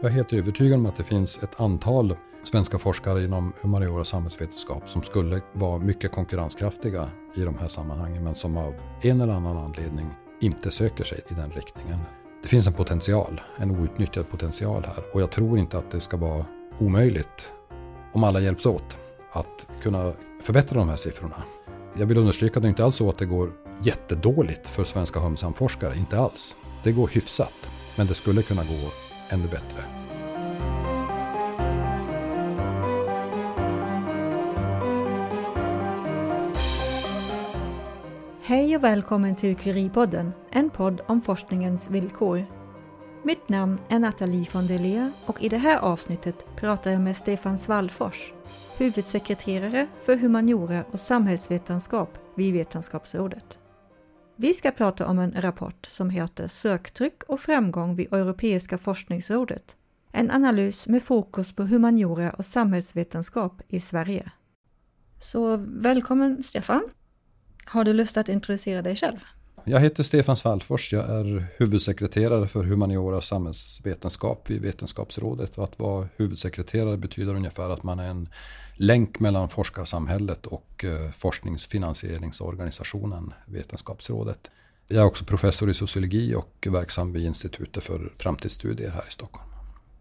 Jag 0.00 0.10
är 0.10 0.14
helt 0.14 0.32
övertygad 0.32 0.78
om 0.78 0.86
att 0.86 0.96
det 0.96 1.04
finns 1.04 1.42
ett 1.42 1.60
antal 1.60 2.16
svenska 2.42 2.78
forskare 2.78 3.24
inom 3.24 3.52
humaniora 3.60 4.00
och 4.00 4.06
samhällsvetenskap 4.06 4.88
som 4.88 5.02
skulle 5.02 5.40
vara 5.52 5.78
mycket 5.78 6.12
konkurrenskraftiga 6.12 7.10
i 7.36 7.40
de 7.40 7.58
här 7.58 7.68
sammanhangen 7.68 8.24
men 8.24 8.34
som 8.34 8.56
av 8.56 8.74
en 9.02 9.20
eller 9.20 9.32
annan 9.32 9.56
anledning 9.56 10.10
inte 10.40 10.70
söker 10.70 11.04
sig 11.04 11.20
i 11.30 11.34
den 11.34 11.50
riktningen. 11.50 11.98
Det 12.42 12.48
finns 12.48 12.66
en 12.66 12.72
potential, 12.72 13.40
en 13.56 13.70
outnyttjad 13.70 14.30
potential 14.30 14.84
här 14.84 15.04
och 15.12 15.22
jag 15.22 15.30
tror 15.30 15.58
inte 15.58 15.78
att 15.78 15.90
det 15.90 16.00
ska 16.00 16.16
vara 16.16 16.44
omöjligt 16.78 17.52
om 18.12 18.24
alla 18.24 18.40
hjälps 18.40 18.66
åt 18.66 18.96
att 19.32 19.68
kunna 19.82 20.12
förbättra 20.42 20.78
de 20.78 20.88
här 20.88 20.96
siffrorna. 20.96 21.42
Jag 21.94 22.06
vill 22.06 22.18
understryka 22.18 22.58
att 22.58 22.62
det 22.62 22.68
inte 22.68 22.84
alls 22.84 22.96
så 22.96 23.10
att 23.10 23.18
det 23.18 23.26
går 23.26 23.52
jättedåligt 23.82 24.68
för 24.68 24.84
svenska 24.84 25.20
hömsamforskare, 25.20 25.98
inte 25.98 26.18
alls. 26.18 26.56
Det 26.84 26.92
går 26.92 27.08
hyfsat, 27.08 27.70
men 27.96 28.06
det 28.06 28.14
skulle 28.14 28.42
kunna 28.42 28.62
gå 28.62 29.08
ännu 29.28 29.48
bättre. 29.48 29.82
Hej 38.42 38.76
och 38.76 38.84
välkommen 38.84 39.36
till 39.36 39.56
Curie-podden, 39.56 40.32
en 40.50 40.70
podd 40.70 41.00
om 41.06 41.20
forskningens 41.20 41.90
villkor. 41.90 42.46
Mitt 43.22 43.48
namn 43.48 43.78
är 43.88 43.98
Nathalie 43.98 44.46
von 44.52 44.66
der 44.66 44.78
Leer 44.78 45.12
och 45.26 45.42
i 45.42 45.48
det 45.48 45.58
här 45.58 45.78
avsnittet 45.78 46.46
pratar 46.56 46.90
jag 46.90 47.00
med 47.00 47.16
Stefan 47.16 47.58
Svallfors, 47.58 48.32
huvudsekreterare 48.78 49.86
för 50.02 50.16
humaniora 50.16 50.84
och 50.90 51.00
samhällsvetenskap 51.00 52.18
vid 52.34 52.54
Vetenskapsrådet. 52.54 53.58
Vi 54.40 54.54
ska 54.54 54.70
prata 54.70 55.06
om 55.06 55.18
en 55.18 55.42
rapport 55.42 55.86
som 55.86 56.10
heter 56.10 56.48
Söktryck 56.48 57.22
och 57.28 57.40
framgång 57.40 57.96
vid 57.96 58.12
Europeiska 58.12 58.78
forskningsrådet. 58.78 59.76
En 60.12 60.30
analys 60.30 60.88
med 60.88 61.02
fokus 61.02 61.52
på 61.52 61.62
humaniora 61.62 62.30
och 62.30 62.44
samhällsvetenskap 62.44 63.62
i 63.68 63.80
Sverige. 63.80 64.30
Så 65.20 65.56
välkommen 65.66 66.42
Stefan! 66.42 66.82
Har 67.64 67.84
du 67.84 67.92
lust 67.92 68.16
att 68.16 68.28
introducera 68.28 68.82
dig 68.82 68.96
själv? 68.96 69.18
Jag 69.64 69.80
heter 69.80 70.02
Stefan 70.02 70.36
Svallfors. 70.36 70.92
Jag 70.92 71.10
är 71.10 71.46
huvudsekreterare 71.56 72.46
för 72.46 72.64
humaniora 72.64 73.16
och 73.16 73.24
samhällsvetenskap 73.24 74.50
i 74.50 74.58
Vetenskapsrådet. 74.58 75.58
Och 75.58 75.64
att 75.64 75.78
vara 75.78 76.08
huvudsekreterare 76.16 76.96
betyder 76.96 77.34
ungefär 77.34 77.70
att 77.70 77.82
man 77.82 77.98
är 77.98 78.08
en 78.08 78.28
länk 78.78 79.20
mellan 79.20 79.48
forskarsamhället 79.48 80.46
och 80.46 80.84
eh, 80.84 81.10
forskningsfinansieringsorganisationen 81.10 83.32
Vetenskapsrådet. 83.46 84.50
Jag 84.86 85.00
är 85.00 85.04
också 85.04 85.24
professor 85.24 85.70
i 85.70 85.74
sociologi 85.74 86.34
och 86.34 86.66
verksam 86.70 87.12
vid 87.12 87.24
Institutet 87.24 87.84
för 87.84 88.12
framtidsstudier 88.16 88.90
här 88.90 89.04
i 89.08 89.10
Stockholm. 89.10 89.48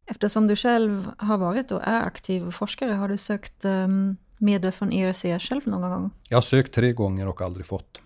Eftersom 0.06 0.48
du 0.48 0.56
själv 0.56 1.12
har 1.18 1.38
varit 1.38 1.72
och 1.72 1.82
är 1.84 2.02
aktiv 2.02 2.52
forskare, 2.52 2.92
har 2.92 3.10
du 3.10 3.18
sökt 3.18 3.66
um, 3.66 4.18
medel 4.38 4.72
från 4.72 4.94
ERC 4.94 5.50
själv 5.50 5.68
någon 5.68 5.82
gång? 5.82 6.12
Jag 6.30 6.38
har 6.38 6.42
sökt 6.42 6.74
tre 6.74 6.94
gånger 6.94 7.28
och 7.28 7.42
aldrig 7.42 7.66
fått. 7.66 8.02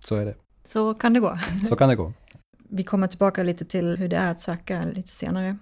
Så 0.00 0.14
är 0.14 0.24
det. 0.24 0.34
Så 0.64 0.94
kan 0.94 1.12
det 1.12 1.20
gå. 1.20 1.38
Så 1.68 1.76
kan 1.76 1.88
det 1.88 1.96
gå. 1.96 2.12
Vi 2.68 2.84
kommer 2.84 3.06
tillbaka 3.06 3.42
lite 3.42 3.64
till 3.64 3.96
hur 3.96 4.08
det 4.08 4.16
är 4.16 4.30
att 4.30 4.40
söka 4.40 4.82
lite 4.82 5.08
senare. 5.08 5.56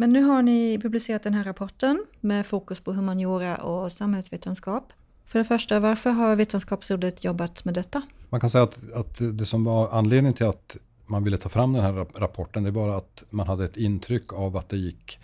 Men 0.00 0.12
nu 0.12 0.22
har 0.22 0.42
ni 0.42 0.78
publicerat 0.82 1.22
den 1.22 1.34
här 1.34 1.44
rapporten 1.44 2.04
med 2.20 2.46
fokus 2.46 2.80
på 2.80 2.92
humaniora 2.92 3.56
och 3.56 3.92
samhällsvetenskap. 3.92 4.92
För 5.26 5.38
det 5.38 5.44
första, 5.44 5.80
varför 5.80 6.10
har 6.10 6.36
Vetenskapsrådet 6.36 7.24
jobbat 7.24 7.64
med 7.64 7.74
detta? 7.74 8.02
Man 8.30 8.40
kan 8.40 8.50
säga 8.50 8.64
att, 8.64 8.92
att 8.92 9.18
det 9.38 9.46
som 9.46 9.64
var 9.64 9.88
anledningen 9.90 10.34
till 10.34 10.46
att 10.46 10.76
man 11.06 11.24
ville 11.24 11.36
ta 11.36 11.48
fram 11.48 11.72
den 11.72 11.82
här 11.82 11.92
rapporten, 12.14 12.62
det 12.62 12.70
var 12.70 12.98
att 12.98 13.24
man 13.30 13.46
hade 13.46 13.64
ett 13.64 13.76
intryck 13.76 14.32
av 14.32 14.56
att 14.56 14.68
det 14.68 14.76
gick 14.76 15.18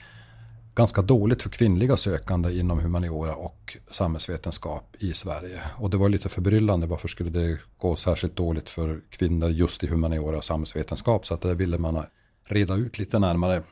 ganska 0.74 1.02
dåligt 1.02 1.42
för 1.42 1.50
kvinnliga 1.50 1.96
sökande 1.96 2.58
inom 2.58 2.78
humaniora 2.80 3.34
och 3.34 3.76
samhällsvetenskap 3.90 4.96
i 4.98 5.12
Sverige. 5.12 5.60
Och 5.76 5.90
det 5.90 5.96
var 5.96 6.08
lite 6.08 6.28
förbryllande. 6.28 6.86
Varför 6.86 7.08
skulle 7.08 7.30
det 7.30 7.58
gå 7.78 7.96
särskilt 7.96 8.36
dåligt 8.36 8.70
för 8.70 9.00
kvinnor 9.10 9.50
just 9.50 9.84
i 9.84 9.86
humaniora 9.86 10.36
och 10.36 10.44
samhällsvetenskap? 10.44 11.26
Så 11.26 11.34
att 11.34 11.40
det 11.40 11.54
ville 11.54 11.78
man 11.78 12.04
reda 12.44 12.74
ut 12.74 12.98
lite 12.98 13.18
närmare. 13.18 13.62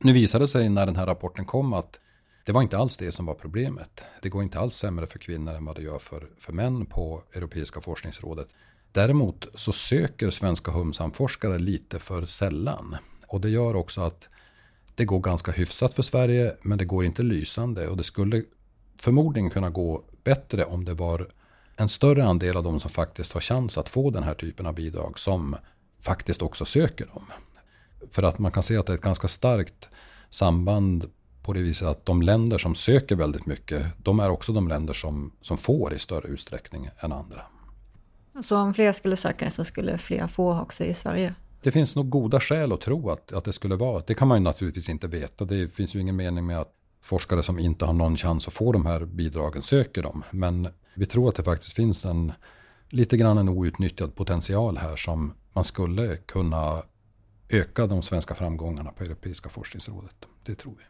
Nu 0.00 0.12
visade 0.12 0.44
det 0.44 0.48
sig 0.48 0.68
när 0.68 0.86
den 0.86 0.96
här 0.96 1.06
rapporten 1.06 1.44
kom 1.44 1.72
att 1.72 2.00
det 2.44 2.52
var 2.52 2.62
inte 2.62 2.78
alls 2.78 2.96
det 2.96 3.12
som 3.12 3.26
var 3.26 3.34
problemet. 3.34 4.04
Det 4.22 4.28
går 4.28 4.42
inte 4.42 4.58
alls 4.58 4.74
sämre 4.74 5.06
för 5.06 5.18
kvinnor 5.18 5.54
än 5.54 5.64
vad 5.64 5.76
det 5.76 5.82
gör 5.82 5.98
för, 5.98 6.28
för 6.38 6.52
män 6.52 6.86
på 6.86 7.22
Europeiska 7.32 7.80
forskningsrådet. 7.80 8.48
Däremot 8.92 9.46
så 9.54 9.72
söker 9.72 10.30
svenska 10.30 10.70
humsamforskare 10.70 11.58
lite 11.58 11.98
för 11.98 12.22
sällan. 12.22 12.96
Och 13.26 13.40
det 13.40 13.48
gör 13.50 13.76
också 13.76 14.00
att 14.00 14.28
det 14.94 15.04
går 15.04 15.20
ganska 15.20 15.52
hyfsat 15.52 15.94
för 15.94 16.02
Sverige, 16.02 16.56
men 16.62 16.78
det 16.78 16.84
går 16.84 17.04
inte 17.04 17.22
lysande. 17.22 17.88
Och 17.88 17.96
det 17.96 18.04
skulle 18.04 18.42
förmodligen 19.00 19.50
kunna 19.50 19.70
gå 19.70 20.04
bättre 20.24 20.64
om 20.64 20.84
det 20.84 20.94
var 20.94 21.28
en 21.76 21.88
större 21.88 22.24
andel 22.24 22.56
av 22.56 22.62
de 22.62 22.80
som 22.80 22.90
faktiskt 22.90 23.32
har 23.32 23.40
chans 23.40 23.78
att 23.78 23.88
få 23.88 24.10
den 24.10 24.22
här 24.22 24.34
typen 24.34 24.66
av 24.66 24.74
bidrag 24.74 25.18
som 25.18 25.56
faktiskt 26.00 26.42
också 26.42 26.64
söker 26.64 27.06
dem. 27.06 27.24
För 28.10 28.22
att 28.22 28.38
man 28.38 28.52
kan 28.52 28.62
se 28.62 28.76
att 28.76 28.86
det 28.86 28.92
är 28.92 28.94
ett 28.94 29.00
ganska 29.00 29.28
starkt 29.28 29.88
samband 30.30 31.10
på 31.42 31.52
det 31.52 31.60
viset 31.60 31.88
att 31.88 32.06
de 32.06 32.22
länder 32.22 32.58
som 32.58 32.74
söker 32.74 33.16
väldigt 33.16 33.46
mycket, 33.46 33.86
de 33.98 34.20
är 34.20 34.30
också 34.30 34.52
de 34.52 34.68
länder 34.68 34.92
som, 34.92 35.32
som 35.40 35.58
får 35.58 35.94
i 35.94 35.98
större 35.98 36.28
utsträckning 36.28 36.90
än 36.98 37.12
andra. 37.12 37.42
Så 38.42 38.56
om 38.56 38.74
fler 38.74 38.92
skulle 38.92 39.16
söka 39.16 39.50
så 39.50 39.64
skulle 39.64 39.98
fler 39.98 40.26
få 40.26 40.60
också 40.60 40.84
i 40.84 40.94
Sverige? 40.94 41.34
Det 41.62 41.72
finns 41.72 41.96
nog 41.96 42.10
goda 42.10 42.40
skäl 42.40 42.72
att 42.72 42.80
tro 42.80 43.10
att, 43.10 43.32
att 43.32 43.44
det 43.44 43.52
skulle 43.52 43.76
vara. 43.76 44.02
Det 44.06 44.14
kan 44.14 44.28
man 44.28 44.38
ju 44.38 44.44
naturligtvis 44.44 44.88
inte 44.88 45.06
veta. 45.06 45.44
Det 45.44 45.68
finns 45.68 45.94
ju 45.94 46.00
ingen 46.00 46.16
mening 46.16 46.46
med 46.46 46.60
att 46.60 46.72
forskare 47.02 47.42
som 47.42 47.58
inte 47.58 47.84
har 47.84 47.92
någon 47.92 48.16
chans 48.16 48.48
att 48.48 48.54
få 48.54 48.72
de 48.72 48.86
här 48.86 49.04
bidragen 49.04 49.62
söker 49.62 50.02
dem. 50.02 50.24
Men 50.30 50.68
vi 50.94 51.06
tror 51.06 51.28
att 51.28 51.34
det 51.34 51.42
faktiskt 51.42 51.72
finns 51.72 52.04
en 52.04 52.32
lite 52.88 53.16
grann 53.16 53.38
en 53.38 53.48
outnyttjad 53.48 54.14
potential 54.14 54.76
här 54.76 54.96
som 54.96 55.34
man 55.52 55.64
skulle 55.64 56.16
kunna 56.16 56.82
öka 57.48 57.86
de 57.86 58.02
svenska 58.02 58.34
framgångarna 58.34 58.90
på 58.90 59.04
Europeiska 59.04 59.48
forskningsrådet. 59.48 60.28
Det 60.44 60.54
tror 60.54 60.74
vi. 60.78 60.84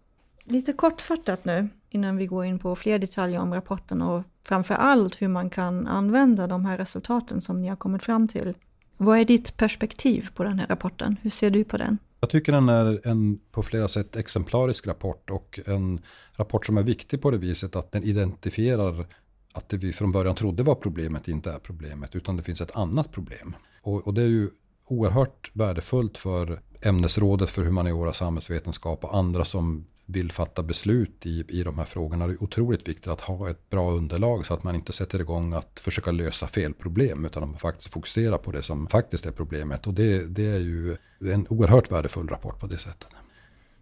Lite 0.53 0.73
kortfattat 0.73 1.45
nu 1.45 1.69
innan 1.91 2.17
vi 2.17 2.27
går 2.27 2.45
in 2.45 2.59
på 2.59 2.77
fler 2.77 2.99
detaljer 2.99 3.41
om 3.41 3.55
rapporten 3.55 4.03
och 4.03 4.23
framför 4.43 4.75
allt 4.75 5.23
hur 5.23 5.29
man 5.29 5.51
kan 5.51 5.87
använda 5.87 6.47
de 6.47 6.65
här 6.65 6.79
resultaten 6.79 7.41
som 7.41 7.63
ni 7.63 7.69
har 7.69 7.77
kommit 7.77 8.03
fram 8.03 8.29
till. 8.29 8.55
Vad 8.97 9.19
är 9.19 9.25
ditt 9.25 9.57
perspektiv 9.57 10.29
på 10.35 10.45
den 10.45 10.59
här 10.59 10.67
rapporten? 10.67 11.17
Hur 11.23 11.31
ser 11.31 11.51
du 11.51 11.65
på 11.65 11.77
den? 11.77 11.99
Jag 12.21 12.31
tycker 12.31 12.53
den 12.53 12.69
är 12.69 13.07
en 13.07 13.41
på 13.51 13.63
flera 13.63 13.89
sätt 13.89 14.17
exemplarisk 14.17 14.87
rapport 14.87 15.31
och 15.31 15.61
en 15.67 16.01
rapport 16.37 16.67
som 16.67 16.79
är 16.79 16.83
viktig 16.83 17.23
på 17.23 17.31
det 17.31 17.39
viset 17.39 17.77
att 17.77 17.93
den 17.93 18.03
identifierar 18.03 19.07
att 19.53 19.69
det 19.69 19.77
vi 19.77 19.93
från 19.93 20.13
början 20.13 20.35
trodde 20.35 20.63
var 20.63 20.75
problemet 20.75 21.29
inte 21.29 21.51
är 21.51 21.59
problemet 21.59 22.17
utan 22.17 22.37
det 22.37 22.43
finns 22.43 22.61
ett 22.61 22.77
annat 22.77 23.13
problem. 23.13 23.57
Och, 23.83 24.07
och 24.07 24.15
det 24.15 24.23
är 24.23 24.27
ju 24.27 24.51
oerhört 24.89 25.51
värdefullt 25.53 26.19
för 26.19 26.61
ämnesrådet 26.83 27.51
för 27.51 27.65
humaniora, 27.65 28.13
samhällsvetenskap 28.13 29.05
och 29.05 29.17
andra 29.17 29.45
som 29.45 29.87
vill 30.07 30.33
fatta 30.33 30.63
beslut 30.63 31.27
i, 31.27 31.45
i 31.49 31.63
de 31.63 31.79
här 31.79 31.85
frågorna. 31.85 32.27
Det 32.27 32.33
är 32.33 32.43
otroligt 32.43 32.89
viktigt 32.89 33.07
att 33.07 33.21
ha 33.21 33.51
ett 33.51 33.71
bra 33.71 33.91
underlag 33.91 34.47
så 34.47 34.55
att 34.55 34.63
man 34.63 34.75
inte 34.75 34.93
sätter 34.93 35.21
igång 35.21 35.53
att 35.53 35.81
försöka 35.81 36.11
lösa 36.11 36.47
fel 36.47 36.75
problem 36.75 37.25
utan 37.25 37.43
att 37.43 37.49
man 37.49 37.59
faktiskt 37.59 37.93
fokuserar 37.93 38.39
på 38.39 38.53
det 38.53 38.63
som 38.63 38.87
faktiskt 38.87 39.27
är 39.27 39.33
problemet. 39.33 39.87
Och 39.87 39.95
det, 39.95 40.27
det 40.27 40.47
är 40.47 40.59
ju 40.59 40.97
en 41.21 41.47
oerhört 41.49 41.93
värdefull 41.93 42.29
rapport 42.29 42.61
på 42.61 42.67
det 42.67 42.79
sättet. 42.79 43.09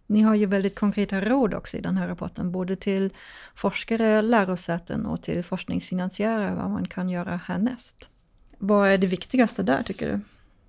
Ni 0.07 0.23
har 0.23 0.35
ju 0.35 0.47
väldigt 0.47 0.75
konkreta 0.75 1.21
råd 1.21 1.55
också 1.55 1.77
i 1.77 1.81
den 1.81 1.97
här 1.97 2.09
rapporten, 2.09 2.53
både 2.53 2.77
till 2.77 3.11
forskare, 3.55 4.23
lärosäten 4.23 5.07
och 5.07 5.23
till 5.23 5.43
forskningsfinansiärer 5.43 6.55
vad 6.55 6.71
man 6.71 6.89
kan 6.89 7.09
göra 7.09 7.37
härnäst. 7.37 8.11
Vad 8.59 8.89
är 8.89 8.99
det 8.99 9.07
viktigaste 9.07 9.63
där 9.63 9.83
tycker 9.83 10.13
du? 10.13 10.21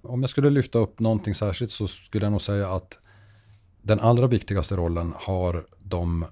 Om 0.07 0.21
jag 0.21 0.30
skulle 0.30 0.50
lyfta 0.50 0.80
upp 0.80 1.00
någonting 1.00 1.36
särskilt 1.36 1.71
så 1.71 1.88
skulle 1.88 2.25
jag 2.25 2.31
nog 2.31 2.42
säga 2.42 2.69
att 2.69 3.00
den 3.81 4.00
allra 4.00 4.27
viktigaste 4.27 4.75
rollen 4.75 5.13
har 5.15 5.65
de 5.80 6.25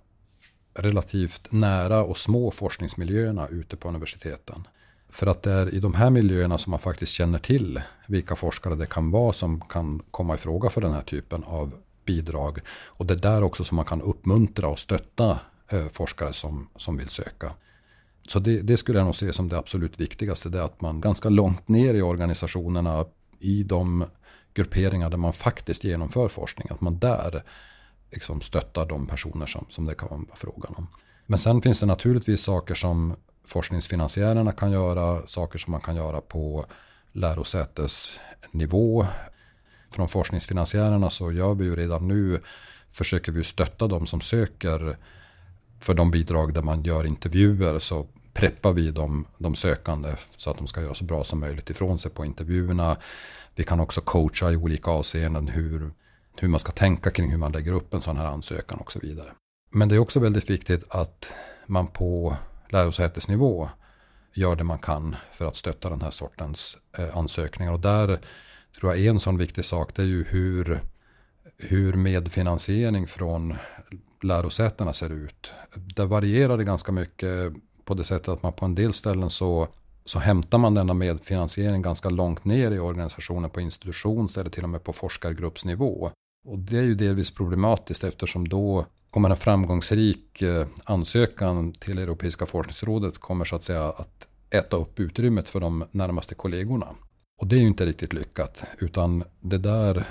relativt 0.74 1.51
nära 1.51 2.04
och 2.04 2.18
små 2.18 2.51
forskningsmiljöerna 2.51 3.48
ute 3.48 3.77
på 3.77 3.89
universiteten. 3.89 4.68
För 5.10 5.27
att 5.27 5.44
det 5.44 5.51
är 5.51 5.74
i 5.74 5.80
de 5.80 5.94
här 5.94 6.10
miljöerna 6.10 6.57
som 6.57 6.72
man 6.72 6.80
faktiskt 6.80 7.12
känner 7.12 7.39
till 7.39 7.81
vilka 8.07 8.36
forskare 8.36 8.75
det 8.75 8.86
kan 8.86 9.12
vara 9.12 9.33
som 9.33 9.62
kan 9.62 10.01
komma 10.12 10.36
i 10.36 10.38
fråga 10.38 10.69
för 10.69 10.81
den 10.81 10.94
här 10.94 11.01
typen 11.01 11.44
av 11.44 11.74
bidrag. 12.06 12.60
Och 12.86 13.06
det 13.06 13.13
är 13.13 13.18
där 13.18 13.44
också 13.44 13.63
som 13.63 13.75
man 13.75 13.86
kan 13.86 14.01
uppmuntra 14.01 14.68
och 14.68 14.80
stötta 14.80 15.39
eh, 15.69 15.88
forskare 15.88 16.33
som, 16.33 16.69
som 16.75 16.98
vill 16.98 17.10
söka. 17.10 17.51
Så 18.27 18.39
det, 18.39 18.62
det, 18.62 18.77
skulle 18.77 19.00
jag 19.00 19.06
nog 19.06 19.16
se 19.16 19.33
som 19.33 19.50
det 19.50 19.57
absolut 19.57 20.00
viktigaste. 20.00 20.50
Det 20.50 20.60
är 20.60 20.63
att 20.63 20.81
man 20.81 21.01
ganska 21.01 21.30
långt 21.30 21.68
ner 21.68 21.94
i 21.94 22.01
organisationerna 22.01 23.06
i 23.40 23.64
de 23.64 24.06
grupperingar 24.54 25.10
där 25.10 25.18
man 25.18 25.34
faktiskt 25.34 25.84
genomför 25.84 26.28
forskning. 26.28 26.68
Att 26.70 26.82
man 26.82 27.00
där 27.00 27.44
liksom 28.12 28.42
stöttar 28.42 28.86
de 28.86 29.08
personer 29.08 29.46
som, 29.46 29.66
som 29.70 29.86
det 29.86 29.96
kan 29.96 30.10
vara 30.10 30.36
frågan 30.36 30.74
om. 30.78 30.88
Men 31.26 31.40
sen 31.40 31.62
finns 31.62 31.80
det 31.80 31.86
naturligtvis 31.86 32.42
saker 32.42 32.76
som 32.76 33.16
forskningsfinansiärerna 33.46 34.52
kan 34.52 34.72
göra, 34.72 35.28
saker 35.28 35.60
som 35.60 35.72
man 35.72 35.82
kan 35.82 35.96
göra 35.96 36.22
på 36.22 36.66
lärosätesnivå. 37.12 39.08
Från 39.90 40.10
forskningsfinansiärerna 40.10 41.10
så 41.10 41.32
gör 41.32 41.54
vi 41.54 41.66
ju 41.66 41.76
redan 41.76 42.08
nu 42.08 42.42
försöker 42.92 43.32
vi 43.32 43.44
stötta 43.44 43.88
de 43.88 44.06
som 44.06 44.22
söker 44.22 44.98
för 45.80 45.94
de 45.94 46.12
bidrag 46.12 46.54
där 46.54 46.62
man 46.62 46.84
gör 46.84 47.06
intervjuer 47.06 47.80
så 47.80 48.08
preppar 48.36 48.74
vi 48.74 48.92
de, 48.92 49.26
de 49.38 49.56
sökande 49.56 50.16
så 50.38 50.52
att 50.52 50.58
de 50.58 50.68
ska 50.68 50.82
göra 50.82 50.94
så 50.94 51.04
bra 51.04 51.24
som 51.24 51.40
möjligt 51.40 51.70
ifrån 51.70 52.00
sig 52.00 52.12
på 52.12 52.26
intervjuerna. 52.26 52.98
Vi 53.56 53.64
kan 53.64 53.80
också 53.80 54.02
coacha 54.02 54.52
i 54.52 54.56
olika 54.56 54.92
avseenden 54.92 55.48
hur, 55.48 55.92
hur 56.38 56.48
man 56.48 56.60
ska 56.60 56.72
tänka 56.72 57.12
kring 57.12 57.32
hur 57.32 57.38
man 57.38 57.52
lägger 57.52 57.74
upp 57.74 57.94
en 57.94 58.02
sån 58.02 58.18
här 58.18 58.26
ansökan 58.26 58.80
och 58.80 58.92
så 58.92 59.00
vidare. 59.00 59.32
Men 59.72 59.90
det 59.90 59.96
är 59.96 60.00
också 60.00 60.20
väldigt 60.20 60.50
viktigt 60.50 60.86
att 60.90 61.34
man 61.66 61.88
på 61.88 62.38
lärosätesnivå 62.70 63.70
gör 64.34 64.56
det 64.56 64.64
man 64.64 64.80
kan 64.80 65.16
för 65.34 65.46
att 65.46 65.56
stötta 65.56 65.90
den 65.90 66.02
här 66.02 66.12
sortens 66.12 66.78
eh, 66.98 67.18
ansökningar. 67.18 67.74
Och 67.74 67.80
där 67.80 68.20
tror 68.80 68.96
jag 68.96 69.06
en 69.06 69.20
sån 69.20 69.38
viktig 69.38 69.66
sak 69.66 69.96
det 69.96 70.02
är 70.02 70.06
ju 70.06 70.24
hur, 70.24 70.82
hur 71.58 71.94
medfinansiering 71.94 73.08
från 73.08 73.56
lärosätena 74.22 74.94
ser 74.94 75.10
ut. 75.10 75.52
Där 75.76 76.06
varierar 76.06 76.58
det 76.58 76.64
ganska 76.64 76.92
mycket 76.92 77.54
på 77.86 77.94
det 77.94 78.04
sättet 78.04 78.28
att 78.28 78.44
man 78.44 78.54
på 78.54 78.66
en 78.66 78.76
del 78.76 78.94
ställen 78.94 79.30
så, 79.30 79.68
så 80.06 80.20
hämtar 80.20 80.58
man 80.58 80.74
denna 80.74 80.94
medfinansiering 80.94 81.82
ganska 81.82 82.10
långt 82.10 82.46
ner 82.46 82.72
i 82.72 82.80
organisationen 82.80 83.50
på 83.50 83.62
institutions 83.62 84.38
eller 84.38 84.50
till 84.50 84.64
och 84.64 84.70
med 84.70 84.84
på 84.84 84.94
forskargruppsnivå. 84.94 86.12
Och 86.48 86.60
det 86.60 86.78
är 86.78 86.84
ju 86.84 86.96
delvis 86.96 87.32
problematiskt 87.32 88.04
eftersom 88.04 88.48
då 88.48 88.86
kommer 89.10 89.30
en 89.30 89.38
framgångsrik 89.38 90.42
eh, 90.42 90.68
ansökan 90.84 91.72
till 91.72 91.98
Europeiska 91.98 92.46
forskningsrådet 92.46 93.18
kommer 93.18 93.46
så 93.46 93.56
att 93.56 93.64
säga 93.64 93.84
att 93.84 94.28
äta 94.50 94.78
upp 94.78 95.00
utrymmet 95.00 95.50
för 95.50 95.60
de 95.60 95.86
närmaste 95.92 96.36
kollegorna. 96.36 96.88
Och 97.42 97.48
det 97.48 97.56
är 97.56 97.60
ju 97.60 97.68
inte 97.68 97.86
riktigt 97.86 98.14
lyckat, 98.14 98.64
utan 98.80 99.24
det 99.42 99.58
där 99.58 100.08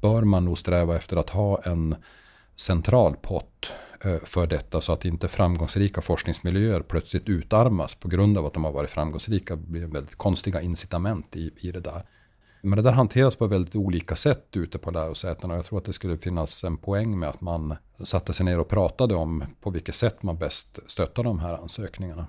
bör 0.00 0.22
man 0.22 0.44
nog 0.44 0.58
sträva 0.58 0.96
efter 0.96 1.16
att 1.16 1.30
ha 1.30 1.62
en 1.62 1.94
central 2.56 3.16
pott 3.22 3.72
Eh, 4.04 4.18
för 4.24 4.46
detta 4.46 4.80
så 4.80 4.92
att 4.92 5.04
inte 5.04 5.28
framgångsrika 5.28 6.00
forskningsmiljöer 6.00 6.80
plötsligt 6.80 7.28
utarmas 7.28 7.94
på 7.94 8.08
grund 8.08 8.38
av 8.38 8.46
att 8.46 8.54
de 8.54 8.64
har 8.64 8.72
varit 8.72 8.90
framgångsrika. 8.90 9.56
Det 9.56 9.66
blir 9.66 9.86
väldigt 9.86 10.16
konstiga 10.16 10.60
incitament 10.60 11.36
i, 11.36 11.50
i 11.56 11.72
det 11.72 11.80
där. 11.80 12.02
Men 12.62 12.76
det 12.76 12.82
där 12.82 12.92
hanteras 12.92 13.36
på 13.36 13.46
väldigt 13.46 13.76
olika 13.76 14.16
sätt 14.16 14.56
ute 14.56 14.78
på 14.78 14.90
lärosätena 14.90 15.54
och 15.54 15.58
jag 15.58 15.66
tror 15.66 15.78
att 15.78 15.84
det 15.84 15.92
skulle 15.92 16.18
finnas 16.18 16.64
en 16.64 16.76
poäng 16.76 17.18
med 17.18 17.28
att 17.28 17.40
man 17.40 17.76
satte 18.04 18.32
sig 18.32 18.46
ner 18.46 18.58
och 18.58 18.68
pratade 18.68 19.14
om 19.14 19.44
på 19.60 19.70
vilket 19.70 19.94
sätt 19.94 20.22
man 20.22 20.38
bäst 20.38 20.78
stöttar 20.86 21.22
de 21.22 21.38
här 21.38 21.54
ansökningarna. 21.54 22.26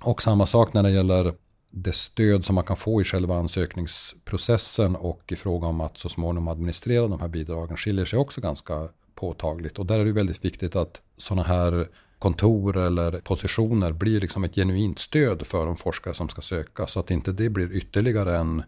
Och 0.00 0.22
samma 0.22 0.46
sak 0.46 0.74
när 0.74 0.82
det 0.82 0.90
gäller 0.90 1.34
det 1.70 1.94
stöd 1.94 2.44
som 2.44 2.54
man 2.54 2.64
kan 2.64 2.76
få 2.76 3.00
i 3.00 3.04
själva 3.04 3.36
ansökningsprocessen 3.36 4.96
och 4.96 5.32
i 5.32 5.36
fråga 5.36 5.66
om 5.66 5.80
att 5.80 5.98
så 5.98 6.08
småningom 6.08 6.48
administrera 6.48 7.08
de 7.08 7.20
här 7.20 7.28
bidragen 7.28 7.76
skiljer 7.76 8.04
sig 8.04 8.18
också 8.18 8.40
ganska 8.40 8.88
påtagligt. 9.22 9.78
Och 9.78 9.86
där 9.86 9.98
är 9.98 10.04
det 10.04 10.12
väldigt 10.12 10.44
viktigt 10.44 10.76
att 10.76 11.02
sådana 11.16 11.42
här 11.42 11.88
kontor 12.18 12.76
eller 12.76 13.20
positioner 13.20 13.92
blir 13.92 14.20
liksom 14.20 14.44
ett 14.44 14.54
genuint 14.54 14.98
stöd 14.98 15.46
för 15.46 15.66
de 15.66 15.76
forskare 15.76 16.14
som 16.14 16.28
ska 16.28 16.40
söka. 16.40 16.86
Så 16.86 17.00
att 17.00 17.10
inte 17.10 17.32
det 17.32 17.48
blir 17.48 17.72
ytterligare 17.72 18.38
en 18.38 18.62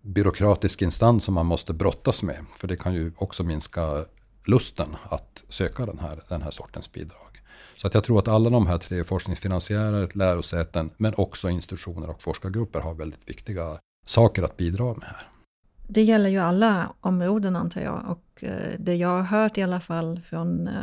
byråkratisk 0.00 0.82
instans 0.82 1.24
som 1.24 1.34
man 1.34 1.46
måste 1.46 1.72
brottas 1.72 2.22
med. 2.22 2.44
För 2.56 2.68
det 2.68 2.76
kan 2.76 2.94
ju 2.94 3.12
också 3.16 3.42
minska 3.42 4.04
lusten 4.46 4.96
att 5.08 5.44
söka 5.48 5.86
den 5.86 5.98
här, 5.98 6.22
den 6.28 6.42
här 6.42 6.50
sortens 6.50 6.92
bidrag. 6.92 7.42
Så 7.76 7.86
att 7.86 7.94
jag 7.94 8.04
tror 8.04 8.18
att 8.18 8.28
alla 8.28 8.50
de 8.50 8.66
här 8.66 8.78
tre, 8.78 9.04
forskningsfinansiärer, 9.04 10.10
lärosäten, 10.14 10.90
men 10.96 11.14
också 11.16 11.50
institutioner 11.50 12.10
och 12.10 12.22
forskargrupper 12.22 12.80
har 12.80 12.94
väldigt 12.94 13.28
viktiga 13.28 13.78
saker 14.06 14.42
att 14.42 14.56
bidra 14.56 14.84
med 14.84 15.08
här. 15.08 15.31
Det 15.94 16.02
gäller 16.02 16.30
ju 16.30 16.38
alla 16.38 16.92
områden 17.00 17.56
antar 17.56 17.80
jag 17.80 18.04
och 18.08 18.44
eh, 18.44 18.74
det 18.78 18.94
jag 18.94 19.08
har 19.08 19.22
hört 19.22 19.58
i 19.58 19.62
alla 19.62 19.80
fall 19.80 20.20
från 20.28 20.68
eh, 20.68 20.74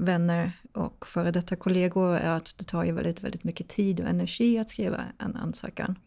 vänner 0.00 0.52
och 0.72 1.08
före 1.08 1.30
detta 1.30 1.56
kollegor 1.56 2.16
är 2.16 2.30
att 2.30 2.54
det 2.58 2.64
tar 2.64 2.84
ju 2.84 2.92
väldigt, 2.92 3.24
väldigt 3.24 3.44
mycket 3.44 3.68
tid 3.68 4.00
och 4.00 4.06
energi 4.06 4.58
att 4.58 4.70
skriva 4.70 5.00
en 5.18 5.36
ansökan. 5.36 5.98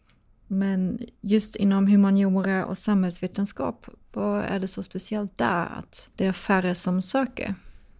Men 0.46 0.98
just 1.20 1.56
inom 1.56 1.86
humaniora 1.86 2.64
och 2.66 2.78
samhällsvetenskap, 2.78 3.86
vad 4.12 4.44
är 4.44 4.60
det 4.60 4.68
så 4.68 4.82
speciellt 4.82 5.38
där 5.38 5.66
att 5.78 6.10
det 6.16 6.26
är 6.26 6.32
färre 6.32 6.74
som 6.74 7.02
söker? 7.02 7.54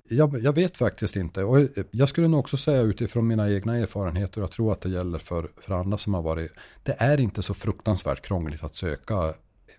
Jag, 0.08 0.40
jag, 0.40 0.52
vet 0.52 0.76
faktiskt 0.76 1.16
inte. 1.16 1.44
Och 1.44 1.60
eh, 1.60 1.84
jag 1.90 2.08
skulle 2.08 2.28
nog 2.28 2.40
också 2.40 2.56
säga 2.56 2.80
utifrån 2.80 3.26
mina 3.26 3.50
egna 3.50 3.78
erfarenheter, 3.78 4.40
och 4.40 4.44
jag 4.44 4.50
tror 4.50 4.72
att 4.72 4.80
det 4.80 4.88
gäller 4.88 5.18
för, 5.18 5.48
för 5.56 5.74
andra 5.74 5.98
som 5.98 6.14
har 6.14 6.22
varit, 6.22 6.52
det 6.82 6.96
är 6.98 7.20
inte 7.20 7.42
så 7.42 7.54
fruktansvärt 7.54 8.22
krångligt 8.22 8.64
att 8.64 8.74
söka 8.74 9.34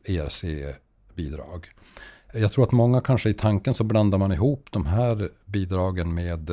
ERC-bidrag. 0.06 1.68
Jag 2.34 2.52
tror 2.52 2.64
att 2.64 2.72
många 2.72 3.02
kanske 3.02 3.30
i 3.30 3.34
tanken 3.34 3.74
så 3.74 3.84
blandar 3.84 4.18
man 4.18 4.32
ihop 4.32 4.68
de 4.72 4.86
här 4.86 5.30
bidragen 5.46 6.14
med 6.14 6.50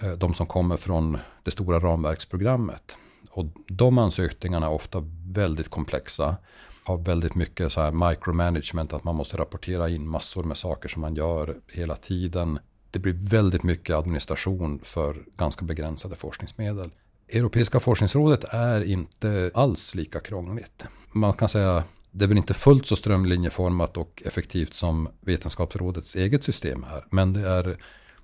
eh, 0.00 0.12
de 0.16 0.34
som 0.34 0.46
kommer 0.46 0.76
från 0.76 1.18
det 1.42 1.50
stora 1.50 1.80
ramverksprogrammet. 1.80 2.96
Och 3.30 3.46
de 3.68 3.98
ansökningarna 3.98 4.66
är 4.66 4.70
ofta 4.70 5.04
väldigt 5.26 5.68
komplexa. 5.68 6.36
Har 6.84 6.98
väldigt 6.98 7.34
mycket 7.34 7.72
så 7.72 7.80
här 7.80 8.10
micromanagement, 8.10 8.92
att 8.92 9.04
man 9.04 9.14
måste 9.14 9.36
rapportera 9.36 9.88
in 9.88 10.08
massor 10.08 10.44
med 10.44 10.56
saker 10.56 10.88
som 10.88 11.00
man 11.00 11.14
gör 11.14 11.56
hela 11.72 11.96
tiden. 11.96 12.58
Det 12.90 12.98
blir 12.98 13.12
väldigt 13.12 13.62
mycket 13.62 13.96
administration 13.96 14.80
för 14.82 15.16
ganska 15.36 15.64
begränsade 15.64 16.16
forskningsmedel. 16.16 16.90
Europeiska 17.28 17.80
forskningsrådet 17.80 18.44
är 18.44 18.84
inte 18.84 19.50
alls 19.54 19.94
lika 19.94 20.20
krångligt. 20.20 20.84
Man 21.12 21.32
kan 21.32 21.48
säga 21.48 21.84
det 22.18 22.24
är 22.24 22.26
väl 22.26 22.38
inte 22.38 22.54
fullt 22.54 22.86
så 22.86 22.96
strömlinjeformat 22.96 23.96
och 23.96 24.22
effektivt 24.26 24.74
som 24.74 25.08
Vetenskapsrådets 25.20 26.16
eget 26.16 26.44
system 26.44 26.84
är. 26.84 27.04
Men 27.10 27.32
det 27.32 27.48
är, 27.48 27.76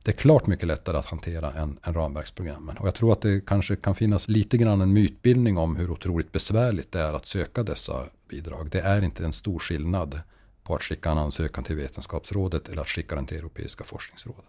det 0.03 0.11
är 0.11 0.17
klart 0.17 0.47
mycket 0.47 0.67
lättare 0.67 0.97
att 0.97 1.07
hantera 1.07 1.53
än, 1.53 1.79
än 1.83 1.95
ramverksprogrammen. 1.95 2.77
Och 2.77 2.87
jag 2.87 2.95
tror 2.95 3.13
att 3.13 3.21
det 3.21 3.47
kanske 3.47 3.77
kan 3.77 3.95
finnas 3.95 4.29
lite 4.29 4.57
grann 4.57 4.81
en 4.81 4.93
mytbildning 4.93 5.59
om 5.59 5.77
hur 5.77 5.91
otroligt 5.91 6.33
besvärligt 6.33 6.93
det 6.93 7.01
är 7.01 7.15
att 7.15 7.27
söka 7.27 7.63
dessa 7.63 8.05
bidrag. 8.29 8.71
Det 8.71 8.81
är 8.81 9.03
inte 9.03 9.25
en 9.25 9.33
stor 9.33 9.59
skillnad 9.59 10.21
på 10.63 10.75
att 10.75 10.83
skicka 10.83 11.11
en 11.11 11.19
ansökan 11.19 11.65
till 11.65 11.77
Vetenskapsrådet 11.77 12.69
eller 12.69 12.83
att 12.83 12.89
skicka 12.89 13.15
den 13.15 13.27
till 13.27 13.39
Europeiska 13.39 13.85
forskningsrådet. 13.85 14.45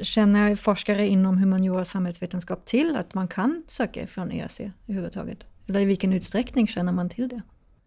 Känner 0.00 0.56
forskare 0.56 1.06
inom 1.06 1.38
humaniora 1.38 1.80
och 1.80 1.86
samhällsvetenskap 1.86 2.66
till 2.66 2.96
att 2.96 3.14
man 3.14 3.28
kan 3.28 3.62
söka 3.66 4.06
från 4.06 4.32
ERC 4.32 4.60
överhuvudtaget? 4.86 5.46
Eller 5.66 5.80
i 5.80 5.84
vilken 5.84 6.12
utsträckning 6.12 6.66
känner 6.66 6.92
man 6.92 7.08
till 7.08 7.28
det? 7.28 7.40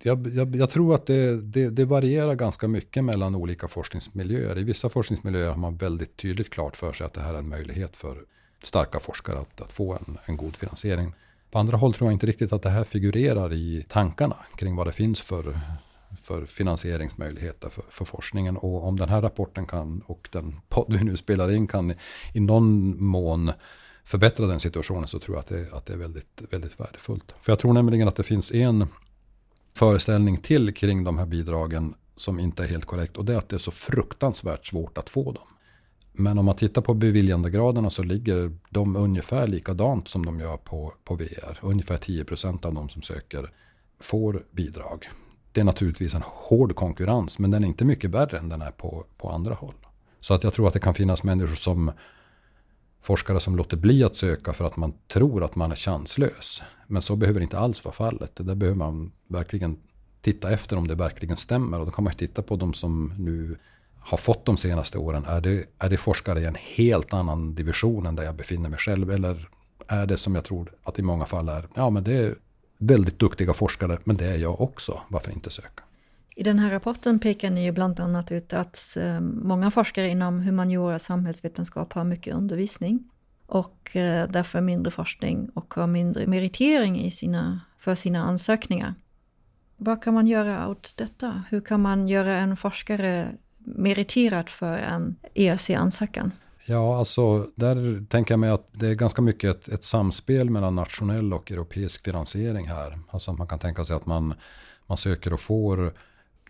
Jag, 0.06 0.28
jag, 0.28 0.56
jag, 0.56 0.70
tror 0.70 0.96
att 0.96 1.06
det, 1.06 1.42
det, 1.42 1.70
det, 1.70 1.86
varierar 1.86 2.36
ganska 2.36 2.68
mycket 2.68 3.04
mellan 3.04 3.36
olika 3.36 3.68
forskningsmiljöer. 3.68 4.58
I 4.58 4.64
vissa 4.64 4.90
forskningsmiljöer 4.90 5.50
har 5.50 5.58
man 5.58 5.76
väldigt 5.76 6.18
tydligt 6.18 6.50
klart 6.50 6.78
för 6.78 6.94
sig 6.94 7.06
att 7.06 7.14
det 7.14 7.22
här 7.22 7.34
är 7.34 7.38
en 7.38 7.50
möjlighet 7.50 7.98
för 7.98 8.18
starka 8.64 9.00
forskare 9.00 9.40
att, 9.40 9.62
att 9.62 9.72
få 9.72 9.94
en, 9.94 10.18
en 10.26 10.38
god 10.38 10.56
finansiering. 10.56 11.14
På 11.52 11.60
andra 11.60 11.78
håll 11.78 11.94
tror 11.94 12.08
jag 12.08 12.14
inte 12.16 12.28
riktigt 12.28 12.54
att 12.54 12.62
det 12.62 12.70
här 12.70 12.84
figurerar 12.84 13.54
i 13.54 13.86
tankarna 13.90 14.36
kring 14.56 14.76
vad 14.76 14.88
det 14.88 14.92
finns 14.92 15.22
för, 15.22 15.60
för 16.22 16.46
finansieringsmöjligheter 16.46 17.70
för, 17.70 17.84
för 17.90 18.06
forskningen. 18.06 18.58
Och 18.58 18.88
om 18.88 19.00
den 19.00 19.10
här 19.10 19.22
rapporten 19.22 19.66
kan 19.66 20.02
och 20.06 20.30
den 20.32 20.62
podd 20.70 20.94
vi 20.94 21.04
nu 21.04 21.18
spelar 21.18 21.52
in 21.52 21.68
kan 21.68 21.94
i 22.34 22.40
någon 22.40 23.04
mån 23.04 23.52
förbättra 24.04 24.48
den 24.48 24.60
situationen 24.60 25.08
så 25.08 25.20
tror 25.20 25.36
jag 25.36 25.40
att 25.40 25.48
det, 25.48 25.78
att 25.78 25.86
det 25.86 25.94
är 25.94 25.98
väldigt, 25.98 26.42
väldigt 26.50 26.80
värdefullt. 26.80 27.36
För 27.42 27.52
jag 27.52 27.60
tror 27.60 27.74
nämligen 27.74 28.08
att 28.08 28.16
det 28.16 28.24
finns 28.24 28.52
en 28.52 28.88
föreställning 29.74 30.38
till 30.38 30.74
kring 30.74 31.04
de 31.04 31.18
här 31.18 31.26
bidragen 31.26 31.94
som 32.16 32.40
inte 32.40 32.64
är 32.64 32.68
helt 32.68 32.86
korrekt. 32.86 33.18
Och 33.18 33.26
det 33.26 33.34
är 33.34 33.38
att 33.38 33.50
det 33.50 33.56
är 33.56 33.58
så 33.58 33.72
fruktansvärt 33.72 34.66
svårt 34.66 34.98
att 34.98 35.10
få 35.10 35.32
dem. 35.32 35.48
Men 36.12 36.38
om 36.38 36.46
man 36.46 36.56
tittar 36.56 36.82
på 36.82 36.94
beviljandegraderna 36.94 37.90
så 37.90 38.04
ligger 38.04 38.58
de 38.70 38.96
ungefär 38.96 39.48
likadant 39.48 40.08
som 40.08 40.26
de 40.26 40.40
gör 40.40 40.58
på, 40.58 40.94
på 41.04 41.16
VR. 41.16 41.60
Ungefär 41.62 41.98
10% 41.98 42.66
av 42.66 42.74
de 42.74 42.90
som 42.90 43.02
söker 43.02 43.52
får 44.00 44.44
bidrag. 44.52 45.10
Det 45.52 45.62
är 45.62 45.66
naturligtvis 45.66 46.14
en 46.14 46.24
hård 46.26 46.76
konkurrens 46.76 47.40
men 47.40 47.52
den 47.52 47.64
är 47.64 47.68
inte 47.68 47.86
mycket 47.86 48.10
värre 48.10 48.38
än 48.38 48.50
den 48.50 48.62
är 48.62 48.72
på, 48.72 49.06
på 49.18 49.30
andra 49.30 49.54
håll. 49.54 49.76
Så 50.20 50.34
att 50.34 50.44
jag 50.44 50.54
tror 50.54 50.68
att 50.68 50.74
det 50.74 50.80
kan 50.80 50.94
finnas 50.94 51.24
människor 51.24 51.56
som 51.56 51.92
forskare 53.04 53.40
som 53.40 53.56
låter 53.56 53.78
bli 53.78 54.04
att 54.04 54.16
söka 54.16 54.54
för 54.54 54.66
att 54.66 54.78
man 54.78 54.94
tror 55.08 55.44
att 55.44 55.56
man 55.56 55.72
är 55.72 55.76
chanslös. 55.76 56.62
Men 56.88 57.02
så 57.02 57.16
behöver 57.16 57.42
inte 57.42 57.60
alls 57.60 57.86
vara 57.86 57.96
fallet. 57.96 58.36
Det 58.36 58.44
där 58.44 58.56
behöver 58.56 58.78
man 58.78 59.12
verkligen 59.28 59.78
titta 60.22 60.52
efter 60.52 60.78
om 60.78 60.88
det 60.88 60.96
verkligen 60.96 61.38
stämmer. 61.38 61.80
Och 61.80 61.86
då 61.86 61.92
kan 61.92 62.04
man 62.04 62.14
titta 62.14 62.42
på 62.42 62.56
de 62.56 62.74
som 62.74 63.14
nu 63.18 63.58
har 64.00 64.18
fått 64.18 64.46
de 64.46 64.58
senaste 64.58 64.98
åren. 64.98 65.26
Är 65.26 65.42
det, 65.42 65.66
är 65.80 65.90
det 65.90 65.98
forskare 65.98 66.42
i 66.42 66.46
en 66.46 66.58
helt 66.60 67.14
annan 67.14 67.56
division 67.56 68.06
än 68.06 68.16
där 68.16 68.24
jag 68.24 68.36
befinner 68.36 68.70
mig 68.70 68.80
själv? 68.80 69.12
Eller 69.12 69.50
är 69.88 70.06
det 70.06 70.18
som 70.18 70.36
jag 70.36 70.44
tror 70.44 70.72
att 70.84 71.00
i 71.00 71.02
många 71.02 71.26
fall 71.26 71.50
är, 71.50 71.68
ja 71.76 71.90
men 71.90 72.04
det 72.04 72.14
är 72.14 72.36
väldigt 72.78 73.20
duktiga 73.20 73.54
forskare, 73.54 73.98
men 74.04 74.18
det 74.18 74.26
är 74.26 74.38
jag 74.38 74.62
också. 74.62 75.02
Varför 75.08 75.32
inte 75.32 75.50
söka? 75.50 75.84
I 76.36 76.44
den 76.44 76.60
här 76.60 76.72
rapporten 76.72 77.20
pekar 77.20 77.50
ni 77.50 77.64
ju 77.64 77.72
bland 77.72 78.00
annat 78.00 78.32
ut 78.32 78.54
att 78.54 78.98
eh, 79.00 79.20
många 79.20 79.72
forskare 79.72 80.08
inom 80.08 80.40
humaniora 80.40 80.96
och 80.96 81.02
samhällsvetenskap 81.02 81.94
har 81.94 82.04
mycket 82.04 82.36
undervisning 82.36 83.10
och 83.46 83.96
eh, 83.96 84.30
därför 84.30 84.62
mindre 84.62 84.92
forskning 84.92 85.50
och 85.54 85.74
har 85.74 85.88
mindre 85.88 86.28
meritering 86.28 87.02
i 87.02 87.12
sina, 87.12 87.62
för 87.78 87.96
sina 87.96 88.24
ansökningar. 88.24 88.94
Vad 89.78 90.04
kan 90.04 90.14
man 90.14 90.28
göra 90.28 90.68
åt 90.68 90.94
detta? 90.98 91.44
Hur 91.50 91.62
kan 91.62 91.82
man 91.82 92.08
göra 92.08 92.38
en 92.38 92.58
forskare 92.58 93.28
meriterad 93.58 94.50
för 94.50 94.78
en 94.78 95.16
ERC-ansökan? 95.34 96.32
Ja, 96.66 96.98
alltså 96.98 97.48
där 97.56 98.06
tänker 98.06 98.34
jag 98.34 98.40
mig 98.40 98.50
att 98.50 98.68
det 98.72 98.88
är 98.88 98.94
ganska 98.94 99.22
mycket 99.22 99.56
ett, 99.56 99.68
ett, 99.68 99.84
samspel 99.84 100.50
mellan 100.50 100.76
nationell 100.76 101.34
och 101.34 101.52
europeisk 101.52 102.04
finansiering 102.04 102.68
här. 102.68 103.00
Alltså 103.10 103.34
man 103.34 103.48
kan 103.48 103.60
tänka 103.60 103.86
sig 103.86 103.96
att 103.96 104.06
man, 104.06 104.34
man 104.88 104.98
söker 104.98 105.34
och 105.34 105.40
får 105.40 105.94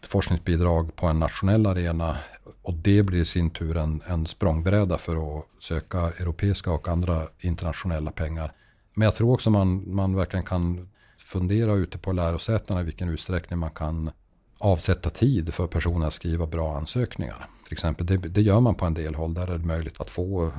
forskningsbidrag 0.06 0.96
på 0.96 1.08
en 1.08 1.20
nationell 1.20 1.66
arena 1.66 2.18
och 2.62 2.74
det 2.74 3.04
blir 3.04 3.20
i 3.20 3.26
sin 3.26 3.50
tur 3.50 3.78
en, 3.78 4.02
en 4.08 4.26
språngbräda 4.26 4.98
för 4.98 5.38
att 5.38 5.46
söka 5.60 6.00
europeiska 6.00 6.72
och 6.72 6.88
andra 6.88 7.28
internationella 7.40 8.12
pengar. 8.12 8.54
Men 8.94 9.06
jag 9.06 9.16
tror 9.16 9.34
också 9.34 9.50
man, 9.50 9.96
man 9.96 10.16
verkligen 10.16 10.46
kan 10.46 10.90
fundera 11.18 11.74
ute 11.74 11.98
på 11.98 12.12
lärosätena 12.12 12.82
i 12.82 12.84
vilken 12.84 13.10
utsträckning 13.10 13.60
man 13.60 13.72
kan 13.72 14.12
avsätta 14.58 15.10
tid 15.10 15.54
för 15.54 15.68
personer 15.68 16.08
att 16.08 16.14
skriva 16.14 16.48
bra 16.48 16.78
ansökningar. 16.78 17.48
Till 17.64 17.74
exempel, 17.74 18.06
det, 18.06 18.18
det, 18.18 18.42
gör 18.42 18.60
man 18.60 18.76
på 18.76 18.86
en 18.86 18.94
del 18.94 19.16
håll. 19.16 19.34
Där 19.34 19.48
är 19.48 19.58
det 19.58 19.66
möjligt 19.66 20.02
att 20.02 20.10
få 20.10 20.52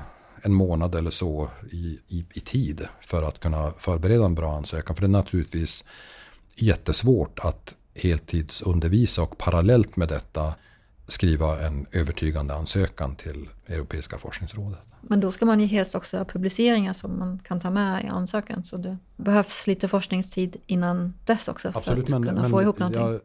en 0.43 0.55
månad 0.55 0.95
eller 0.95 1.11
så 1.11 1.49
i, 1.73 1.99
i, 2.09 2.25
i 2.35 2.41
tid 2.41 2.89
för 3.01 3.23
att 3.23 3.41
kunna 3.41 3.73
förbereda 3.79 4.25
en 4.25 4.35
bra 4.35 4.57
ansökan. 4.57 4.97
För 4.97 5.03
det 5.03 5.07
är 5.07 5.09
naturligtvis 5.09 5.85
jättesvårt 6.57 7.39
att 7.39 7.75
heltidsundervisa 7.95 9.23
och 9.23 9.39
parallellt 9.39 9.97
med 9.97 10.09
detta 10.09 10.55
skriva 11.09 11.67
en 11.67 11.87
övertygande 11.93 12.55
ansökan 12.55 13.17
till 13.17 13.49
Europeiska 13.67 14.19
forskningsrådet. 14.19 14.79
Men 15.01 15.21
då 15.21 15.33
ska 15.33 15.47
man 15.47 15.61
ju 15.61 15.67
helst 15.67 15.95
också 15.95 16.19
ha 16.19 16.25
publiceringar 16.25 16.93
som 16.93 17.19
man 17.19 17.39
kan 17.39 17.61
ta 17.61 17.71
med 17.71 18.05
i 18.05 18.07
ansökan. 18.07 18.65
Så 18.65 18.77
det 18.77 18.97
behövs 19.17 19.67
lite 19.67 19.89
forskningstid 19.89 20.57
innan 20.67 21.15
dess 21.25 21.49
också 21.49 21.73
för 21.73 21.79
Absolut, 21.79 22.05
att 22.05 22.11
men, 22.11 22.23
kunna 22.23 22.41
men, 22.41 22.51
få 22.51 22.63
ihop 22.63 22.79
någonting. 22.79 23.03
Jag, 23.03 23.21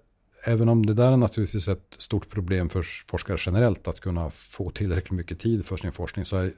även 0.45 0.69
om 0.69 0.85
det 0.85 0.93
där 0.93 1.11
är 1.11 1.17
naturligtvis 1.17 1.67
ett 1.67 1.95
stort 1.97 2.29
problem 2.29 2.69
för 2.69 2.85
forskare 3.07 3.37
generellt 3.39 3.87
att 3.87 3.99
kunna 3.99 4.29
få 4.29 4.71
tillräckligt 4.71 5.17
mycket 5.17 5.39
tid 5.39 5.65
för 5.65 5.77
sin 5.77 5.91
forskning 5.91 6.25
så 6.25 6.37
är, 6.37 6.53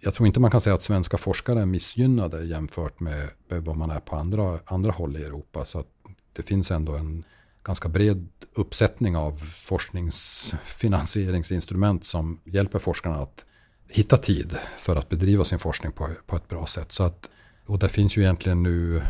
jag 0.00 0.14
tror 0.14 0.26
inte 0.26 0.40
man 0.40 0.50
kan 0.50 0.60
säga 0.60 0.74
att 0.74 0.82
svenska 0.82 1.16
forskare 1.16 1.60
är 1.60 1.66
missgynnade 1.66 2.44
jämfört 2.44 3.00
med, 3.00 3.28
med 3.48 3.64
vad 3.64 3.76
man 3.76 3.90
är 3.90 4.00
på 4.00 4.16
andra, 4.16 4.58
andra 4.64 4.92
håll 4.92 5.16
i 5.16 5.24
Europa. 5.24 5.64
Så 5.64 5.84
det 6.32 6.42
finns 6.42 6.70
ändå 6.70 6.92
en 6.92 7.24
ganska 7.66 7.88
bred 7.88 8.28
uppsättning 8.54 9.16
av 9.16 9.36
forskningsfinansieringsinstrument 9.54 12.04
som 12.04 12.40
hjälper 12.44 12.78
forskarna 12.78 13.16
att 13.16 13.44
hitta 13.88 14.16
tid 14.16 14.56
för 14.78 14.96
att 14.96 15.08
bedriva 15.08 15.44
sin 15.44 15.58
forskning 15.58 15.92
på, 15.92 16.08
på 16.26 16.36
ett 16.36 16.48
bra 16.48 16.66
sätt. 16.66 16.92
Så 16.92 17.04
att, 17.04 17.30
och 17.66 17.78
det 17.78 17.88
finns 17.88 18.16
ju 18.16 18.22
egentligen 18.22 18.62
nu 18.62 19.02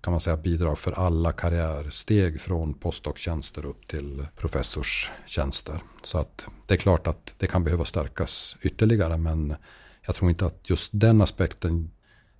kan 0.00 0.12
man 0.12 0.20
säga 0.20 0.36
bidrag 0.36 0.78
för 0.78 0.92
alla 0.92 1.32
karriärsteg 1.32 2.40
från 2.40 2.74
postdoc-tjänster 2.74 3.66
upp 3.66 3.88
till 3.88 4.26
professorstjänster. 4.36 5.80
Så 6.02 6.18
att 6.18 6.46
det 6.66 6.74
är 6.74 6.78
klart 6.78 7.06
att 7.06 7.34
det 7.38 7.46
kan 7.46 7.64
behöva 7.64 7.84
stärkas 7.84 8.56
ytterligare 8.62 9.16
men 9.16 9.54
jag 10.06 10.14
tror 10.14 10.30
inte 10.30 10.46
att 10.46 10.70
just 10.70 10.90
den 10.94 11.20
aspekten 11.20 11.90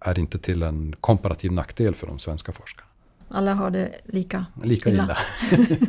är 0.00 0.18
inte 0.18 0.38
till 0.38 0.62
en 0.62 0.96
komparativ 1.00 1.52
nackdel 1.52 1.94
för 1.94 2.06
de 2.06 2.18
svenska 2.18 2.52
forskarna. 2.52 2.89
Alla 3.30 3.54
har 3.54 3.70
det 3.70 4.00
lika, 4.04 4.46
lika 4.62 4.90
illa. 4.90 5.16
illa. 5.50 5.66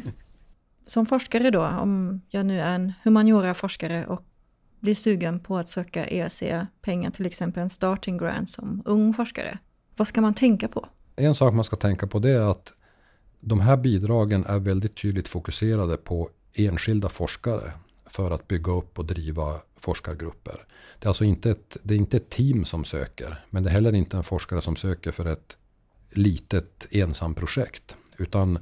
Som 0.87 1.05
forskare 1.05 1.49
då, 1.49 1.65
om 1.65 2.21
jag 2.29 2.45
nu 2.45 2.61
är 2.61 2.75
en 2.75 2.93
humaniora-forskare 3.03 4.05
och 4.05 4.25
blir 4.79 4.95
sugen 4.95 5.39
på 5.39 5.57
att 5.57 5.69
söka 5.69 6.07
ERC-pengar, 6.07 7.11
till 7.11 7.25
exempel 7.25 7.63
en 7.63 7.69
starting 7.69 8.17
grant 8.17 8.49
som 8.49 8.81
ung 8.85 9.13
forskare. 9.13 9.57
Vad 9.95 10.07
ska 10.07 10.21
man 10.21 10.33
tänka 10.33 10.67
på? 10.67 10.87
En 11.15 11.35
sak 11.35 11.53
man 11.53 11.63
ska 11.63 11.75
tänka 11.75 12.07
på 12.07 12.19
det 12.19 12.29
är 12.29 12.51
att 12.51 12.73
de 13.39 13.59
här 13.59 13.77
bidragen 13.77 14.45
är 14.45 14.59
väldigt 14.59 14.95
tydligt 14.95 15.27
fokuserade 15.27 15.97
på 15.97 16.29
enskilda 16.53 17.09
forskare 17.09 17.71
för 18.05 18.31
att 18.31 18.47
bygga 18.47 18.71
upp 18.71 18.99
och 18.99 19.05
driva 19.05 19.61
forskargrupper. 19.77 20.65
Det 20.99 21.05
är 21.05 21.07
alltså 21.07 21.23
inte 21.23 21.51
ett, 21.51 21.77
det 21.83 21.93
är 21.93 21.97
inte 21.97 22.17
ett 22.17 22.29
team 22.29 22.65
som 22.65 22.83
söker, 22.83 23.45
men 23.49 23.63
det 23.63 23.69
är 23.69 23.71
heller 23.71 23.93
inte 23.93 24.17
en 24.17 24.23
forskare 24.23 24.61
som 24.61 24.75
söker 24.75 25.11
för 25.11 25.25
ett 25.25 25.57
litet 26.11 26.87
ensamprojekt. 26.91 27.95
Utan 28.17 28.59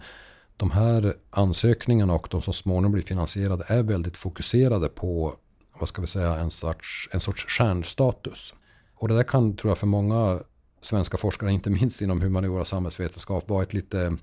de 0.58 0.72
här 0.72 1.16
ansökningarna 1.30 2.14
och 2.14 2.28
de 2.32 2.42
som 2.42 2.54
småningom 2.54 2.92
blir 2.92 3.04
finansierade 3.04 3.64
är 3.68 3.84
väldigt 3.84 4.18
fokuserade 4.18 4.90
på 4.90 5.36
vad 5.80 5.90
ska 5.90 6.02
vi 6.02 6.08
säga, 6.08 6.36
en 6.36 6.52
sorts, 6.52 7.10
en 7.12 7.20
sorts 7.20 7.46
stjärnstatus. 7.46 8.54
Och 8.96 9.08
det 9.08 9.16
där 9.16 9.24
kan, 9.24 9.56
tror 9.56 9.72
jag, 9.72 9.78
för 9.78 9.88
många 9.88 10.40
svenska 10.82 11.18
forskare, 11.18 11.52
inte 11.54 11.70
minst 11.70 12.02
inom 12.02 12.22
humaniora 12.22 12.62
och 12.62 12.68
samhällsvetenskap, 12.68 13.50
vara 13.50 13.64
ett 13.64 13.74
lite 13.74 14.18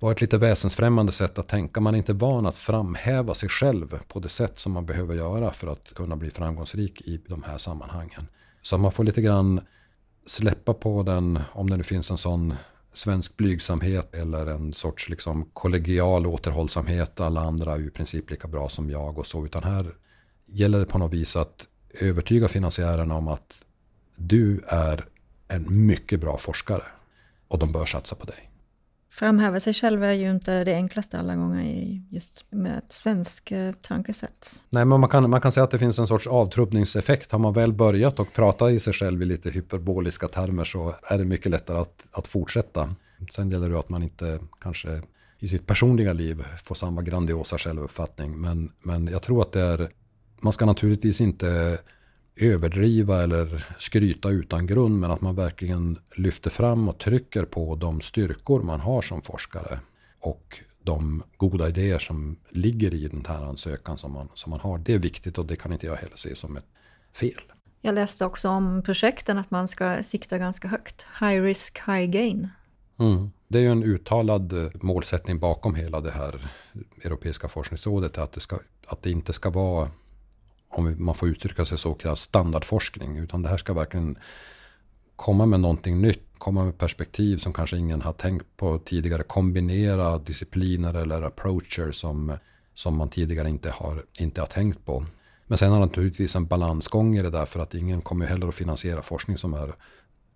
var 0.00 0.12
ett 0.12 0.20
lite 0.20 0.38
väsensfrämmande 0.38 1.12
sätt 1.12 1.38
att 1.38 1.48
tänka. 1.48 1.80
Man 1.80 1.94
är 1.94 1.98
inte 1.98 2.12
van 2.12 2.46
att 2.46 2.56
framhäva 2.56 3.34
sig 3.34 3.48
själv 3.48 3.98
på 4.08 4.20
det 4.20 4.28
sätt 4.28 4.58
som 4.58 4.72
man 4.72 4.86
behöver 4.86 5.14
göra 5.14 5.52
för 5.52 5.68
att 5.68 5.94
kunna 5.94 6.16
bli 6.16 6.30
framgångsrik 6.30 7.02
i 7.02 7.20
de 7.26 7.42
här 7.42 7.58
sammanhangen. 7.58 8.28
Så 8.62 8.78
man 8.78 8.92
får 8.92 9.04
lite 9.04 9.22
grann 9.22 9.60
släppa 10.30 10.74
på 10.74 11.02
den, 11.02 11.40
om 11.52 11.70
det 11.70 11.76
nu 11.76 11.82
finns 11.82 12.10
en 12.10 12.18
sån 12.18 12.54
svensk 12.92 13.36
blygsamhet 13.36 14.14
eller 14.14 14.46
en 14.46 14.72
sorts 14.72 15.08
liksom 15.08 15.44
kollegial 15.52 16.26
återhållsamhet. 16.26 17.20
Alla 17.20 17.40
andra 17.40 17.74
är 17.74 17.78
ju 17.78 17.86
i 17.86 17.90
princip 17.90 18.30
lika 18.30 18.48
bra 18.48 18.68
som 18.68 18.90
jag 18.90 19.18
och 19.18 19.26
så. 19.26 19.44
Utan 19.44 19.62
här 19.62 19.92
gäller 20.46 20.78
det 20.78 20.86
på 20.86 20.98
något 20.98 21.12
vis 21.12 21.36
att 21.36 21.66
övertyga 22.00 22.48
finansiärerna 22.48 23.14
om 23.14 23.28
att 23.28 23.64
du 24.16 24.60
är 24.66 25.04
en 25.48 25.86
mycket 25.86 26.20
bra 26.20 26.38
forskare 26.38 26.84
och 27.48 27.58
de 27.58 27.72
bör 27.72 27.86
satsa 27.86 28.16
på 28.16 28.26
dig. 28.26 28.49
Framhäva 29.10 29.60
sig 29.60 29.74
själv 29.74 30.04
är 30.04 30.12
ju 30.12 30.30
inte 30.30 30.64
det 30.64 30.74
enklaste 30.74 31.18
alla 31.18 31.36
gånger 31.36 32.00
just 32.10 32.44
med 32.52 32.78
ett 32.78 32.92
svenskt 32.92 33.52
eh, 33.52 33.72
tankesätt. 33.82 34.62
Nej, 34.70 34.84
men 34.84 35.00
man 35.00 35.10
kan, 35.10 35.30
man 35.30 35.40
kan 35.40 35.52
säga 35.52 35.64
att 35.64 35.70
det 35.70 35.78
finns 35.78 35.98
en 35.98 36.06
sorts 36.06 36.26
avtrubbningseffekt. 36.26 37.32
Har 37.32 37.38
man 37.38 37.52
väl 37.52 37.72
börjat 37.72 38.20
och 38.20 38.32
pratat 38.32 38.70
i 38.70 38.80
sig 38.80 38.92
själv 38.92 39.22
i 39.22 39.24
lite 39.24 39.50
hyperboliska 39.50 40.28
termer 40.28 40.64
så 40.64 40.94
är 41.02 41.18
det 41.18 41.24
mycket 41.24 41.50
lättare 41.50 41.78
att, 41.78 42.06
att 42.12 42.28
fortsätta. 42.28 42.94
Sen 43.30 43.50
gäller 43.50 43.68
det 43.68 43.78
att 43.78 43.88
man 43.88 44.02
inte 44.02 44.38
kanske 44.60 45.02
i 45.38 45.48
sitt 45.48 45.66
personliga 45.66 46.12
liv 46.12 46.44
får 46.64 46.74
samma 46.74 47.02
grandiosa 47.02 47.58
självuppfattning. 47.58 48.40
Men, 48.40 48.72
men 48.82 49.06
jag 49.06 49.22
tror 49.22 49.42
att 49.42 49.52
det 49.52 49.60
är, 49.60 49.90
man 50.40 50.52
ska 50.52 50.66
naturligtvis 50.66 51.20
inte 51.20 51.78
överdriva 52.36 53.22
eller 53.22 53.66
skryta 53.78 54.28
utan 54.28 54.66
grund 54.66 55.00
men 55.00 55.10
att 55.10 55.20
man 55.20 55.34
verkligen 55.34 55.98
lyfter 56.16 56.50
fram 56.50 56.88
och 56.88 56.98
trycker 56.98 57.44
på 57.44 57.74
de 57.74 58.00
styrkor 58.00 58.62
man 58.62 58.80
har 58.80 59.02
som 59.02 59.22
forskare 59.22 59.80
och 60.20 60.60
de 60.82 61.22
goda 61.36 61.68
idéer 61.68 61.98
som 61.98 62.36
ligger 62.50 62.94
i 62.94 63.08
den 63.08 63.24
här 63.28 63.44
ansökan 63.44 63.98
som 63.98 64.12
man, 64.12 64.28
som 64.34 64.50
man 64.50 64.60
har. 64.60 64.78
Det 64.78 64.94
är 64.94 64.98
viktigt 64.98 65.38
och 65.38 65.46
det 65.46 65.56
kan 65.56 65.72
inte 65.72 65.86
jag 65.86 65.96
heller 65.96 66.16
se 66.16 66.34
som 66.34 66.56
ett 66.56 66.66
fel. 67.14 67.40
Jag 67.80 67.94
läste 67.94 68.24
också 68.24 68.48
om 68.48 68.82
projekten 68.84 69.38
att 69.38 69.50
man 69.50 69.68
ska 69.68 70.02
sikta 70.02 70.38
ganska 70.38 70.68
högt. 70.68 71.06
High 71.20 71.42
risk, 71.42 71.78
high 71.86 72.10
gain. 72.10 72.48
Mm. 72.98 73.30
Det 73.48 73.58
är 73.58 73.62
ju 73.62 73.72
en 73.72 73.82
uttalad 73.82 74.70
målsättning 74.82 75.38
bakom 75.38 75.74
hela 75.74 76.00
det 76.00 76.10
här 76.10 76.50
Europeiska 77.04 77.48
forskningsrådet 77.48 78.18
att 78.18 78.32
det, 78.32 78.40
ska, 78.40 78.58
att 78.86 79.02
det 79.02 79.10
inte 79.10 79.32
ska 79.32 79.50
vara 79.50 79.90
om 80.70 81.04
man 81.04 81.14
får 81.14 81.28
uttrycka 81.28 81.64
sig 81.64 81.78
så, 81.78 81.94
kallad 81.94 82.18
standardforskning. 82.18 83.18
Utan 83.18 83.42
det 83.42 83.48
här 83.48 83.56
ska 83.56 83.72
verkligen 83.72 84.18
komma 85.16 85.46
med 85.46 85.60
någonting 85.60 86.00
nytt, 86.00 86.26
komma 86.38 86.64
med 86.64 86.78
perspektiv 86.78 87.36
som 87.36 87.52
kanske 87.52 87.76
ingen 87.76 88.02
har 88.02 88.12
tänkt 88.12 88.46
på 88.56 88.78
tidigare. 88.78 89.22
Kombinera 89.22 90.18
discipliner 90.18 90.94
eller 90.94 91.22
approacher 91.22 91.92
som, 91.92 92.36
som 92.74 92.96
man 92.96 93.08
tidigare 93.08 93.48
inte 93.48 93.70
har, 93.70 94.04
inte 94.18 94.40
har 94.40 94.46
tänkt 94.46 94.84
på. 94.84 95.06
Men 95.46 95.58
sen 95.58 95.72
har 95.72 95.80
naturligtvis 95.80 96.36
en 96.36 96.46
balansgång 96.46 97.16
i 97.16 97.22
det 97.22 97.30
där 97.30 97.46
för 97.46 97.60
att 97.60 97.74
ingen 97.74 98.00
kommer 98.00 98.26
heller 98.26 98.48
att 98.48 98.54
finansiera 98.54 99.02
forskning 99.02 99.38
som 99.38 99.54
är 99.54 99.74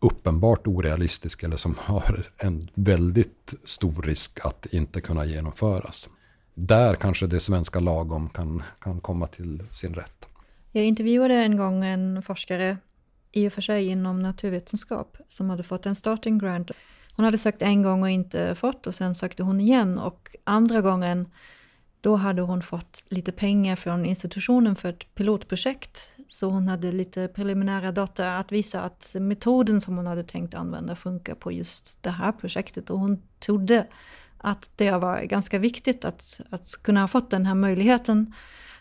uppenbart 0.00 0.67
orealistisk 0.67 1.43
eller 1.43 1.57
som 1.57 1.75
har 1.79 2.23
en 2.37 2.69
väldigt 2.75 3.55
stor 3.64 4.03
risk 4.03 4.38
att 4.43 4.67
inte 4.67 5.00
kunna 5.00 5.25
genomföras 5.25 6.09
där 6.54 6.94
kanske 6.94 7.26
det 7.26 7.40
svenska 7.40 7.80
lagom 7.80 8.28
kan, 8.28 8.62
kan 8.78 9.00
komma 9.00 9.26
till 9.26 9.62
sin 9.70 9.94
rätt. 9.94 10.28
Jag 10.73 10.84
intervjuade 10.84 11.34
en 11.34 11.56
gång 11.56 11.84
en 11.84 12.23
forskare, 12.23 12.76
i 13.32 13.49
och 13.49 13.52
för 13.52 13.62
sig 13.62 13.87
inom 13.87 14.23
naturvetenskap, 14.23 15.16
som 15.28 15.50
hade 15.50 15.62
fått 15.62 15.87
en 15.87 15.94
starting 15.94 16.38
grant. 16.38 16.70
Hon 17.16 17.25
hade 17.25 17.38
sökt 17.38 17.62
en 17.62 17.82
gång 17.82 18.02
och 18.02 18.11
inte 18.11 18.54
fått 18.54 18.87
och 18.87 18.94
sen 18.94 19.14
sökte 19.14 19.42
hon 19.42 19.61
igen 19.61 19.99
och 19.99 20.37
andra 20.44 20.80
gången 20.80 21.28
då 22.04 22.16
hade 22.16 22.42
hon 22.42 22.62
fått 22.62 23.04
lite 23.08 23.32
pengar 23.32 23.76
från 23.76 24.06
institutionen 24.06 24.76
för 24.76 24.88
ett 24.88 25.14
pilotprojekt. 25.14 26.11
Så 26.28 26.50
hon 26.50 26.68
hade 26.68 26.92
lite 26.92 27.28
preliminära 27.28 27.92
data 27.92 28.37
att 28.37 28.52
visa 28.52 28.80
att 28.80 29.14
metoden 29.20 29.80
som 29.80 29.96
hon 29.96 30.06
hade 30.06 30.25
tänkt 30.25 30.54
använda 30.54 30.96
funkar 30.96 31.34
på 31.34 31.52
just 31.52 32.02
det 32.02 32.11
här 32.11 32.32
projektet. 32.32 32.90
Och 32.90 32.99
hon 32.99 33.23
trodde 33.38 33.87
att 34.44 34.70
det 34.76 34.90
var 34.90 35.22
ganska 35.22 35.58
viktigt 35.58 36.04
att, 36.04 36.40
att 36.50 36.66
kunna 36.82 37.00
ha 37.00 37.08
fått 37.08 37.30
den 37.30 37.46
här 37.46 37.54
möjligheten, 37.54 38.34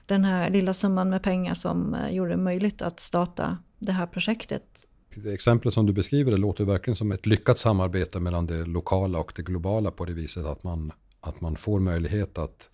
den 0.05 0.25
här 0.25 0.50
lilla 0.50 0.74
summan 0.74 1.10
med 1.10 1.24
pengar 1.24 1.53
som 1.53 1.93
eh, 1.93 2.15
gjorde 2.15 2.32
det 2.32 2.38
möjligt 2.38 2.82
att 2.82 3.00
starta 3.00 3.58
det 3.79 3.91
här 3.91 4.08
projektet. 4.08 4.88
Det 5.15 5.34
exemplet 5.34 5.74
som 5.74 5.86
du 5.86 5.93
beskriver 5.93 6.32
det 6.32 6.38
låter 6.38 6.63
verkligen 6.63 6.96
som 6.96 7.12
ett 7.12 7.25
lyckat 7.25 7.60
samarbete 7.60 8.20
mellan 8.20 8.48
det 8.48 8.65
lokala 8.65 9.20
och 9.20 9.34
det 9.36 9.41
globala 9.41 9.91
på 9.91 10.05
det 10.05 10.13
viset 10.13 10.46
att 10.46 10.63
man, 10.63 10.91
att 11.22 11.41
man 11.41 11.55
får 11.55 11.79
möjlighet 11.79 12.38
att 12.38 12.70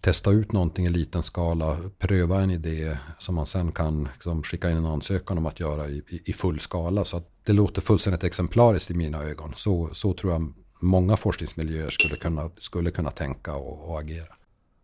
testa 0.00 0.30
ut 0.30 0.52
någonting 0.52 0.86
i 0.86 0.90
liten 0.90 1.22
skala, 1.22 1.78
pröva 1.98 2.40
en 2.40 2.50
idé 2.50 2.96
som 3.18 3.34
man 3.34 3.46
sen 3.46 3.72
kan 3.72 4.08
liksom, 4.14 4.42
skicka 4.42 4.70
in 4.70 4.76
en 4.76 4.86
ansökan 4.86 5.38
om 5.38 5.46
att 5.46 5.60
göra 5.60 5.88
i, 5.88 6.02
i, 6.08 6.22
i 6.24 6.32
full 6.32 6.60
skala. 6.60 7.04
Så 7.04 7.22
det 7.44 7.52
låter 7.52 7.82
fullständigt 7.82 8.24
exemplariskt 8.24 8.90
i 8.90 8.94
mina 8.94 9.22
ögon. 9.22 9.52
Så, 9.56 9.88
så 9.92 10.14
tror 10.14 10.32
jag 10.32 10.52
många 10.80 11.16
forskningsmiljöer 11.16 11.90
skulle 11.90 12.16
kunna, 12.16 12.50
skulle 12.56 12.90
kunna 12.90 13.10
tänka 13.10 13.54
och, 13.54 13.90
och 13.90 14.00
agera. 14.00 14.34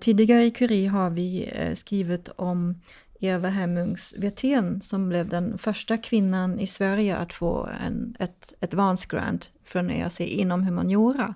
Tidigare 0.01 0.45
i 0.45 0.51
Curie 0.51 0.89
har 0.89 1.11
vi 1.11 1.51
eh, 1.53 1.75
skrivit 1.75 2.29
om 2.37 2.81
Eva 3.21 3.49
Hemmungs 3.49 4.15
Wirtén 4.17 4.83
som 4.83 5.09
blev 5.09 5.29
den 5.29 5.59
första 5.59 5.99
kvinnan 5.99 6.61
i 6.61 6.67
Sverige 6.67 7.17
att 7.17 7.33
få 7.33 7.69
en, 7.87 8.17
ett 8.19 8.53
advance 8.61 9.07
grant 9.11 9.51
från 9.65 9.91
EAC 9.91 10.21
inom 10.21 10.63
humaniora. 10.63 11.35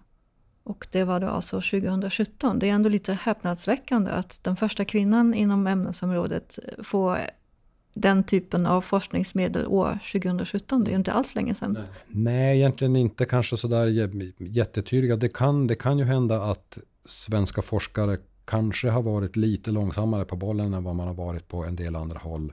Och 0.63 0.87
det 0.91 1.05
var 1.05 1.21
då 1.21 1.29
alltså 1.29 1.57
2017. 1.57 2.59
Det 2.59 2.69
är 2.69 2.73
ändå 2.73 2.89
lite 2.89 3.13
häpnadsväckande 3.13 4.11
att 4.11 4.45
den 4.45 4.57
första 4.57 4.85
kvinnan 4.85 5.35
inom 5.35 5.67
ämnesområdet 5.67 6.59
eh, 6.65 6.85
får 6.85 7.19
den 7.95 8.25
typen 8.25 8.67
av 8.67 8.81
forskningsmedel 8.81 9.67
år 9.67 9.99
2017. 10.13 10.85
Det 10.85 10.91
är 10.91 10.95
inte 10.95 11.13
alls 11.13 11.35
länge 11.35 11.55
sedan. 11.55 11.79
Nej, 12.09 12.59
egentligen 12.59 12.97
inte 12.97 13.25
kanske 13.25 13.57
sådär 13.57 13.87
jättetydliga. 14.39 15.17
Det 15.17 15.29
kan, 15.29 15.67
det 15.67 15.75
kan 15.75 15.99
ju 15.99 16.05
hända 16.05 16.43
att 16.43 16.79
svenska 17.05 17.63
forskare 17.63 18.19
kanske 18.45 18.91
har 18.91 19.03
varit 19.03 19.37
lite 19.37 19.71
långsammare 19.71 20.25
på 20.25 20.37
bollen 20.37 20.75
än 20.75 20.85
vad 20.85 20.95
man 20.95 21.07
har 21.07 21.15
varit 21.15 21.49
på 21.49 21.65
en 21.65 21.77
del 21.77 21.97
andra 21.97 22.19
håll. 22.19 22.53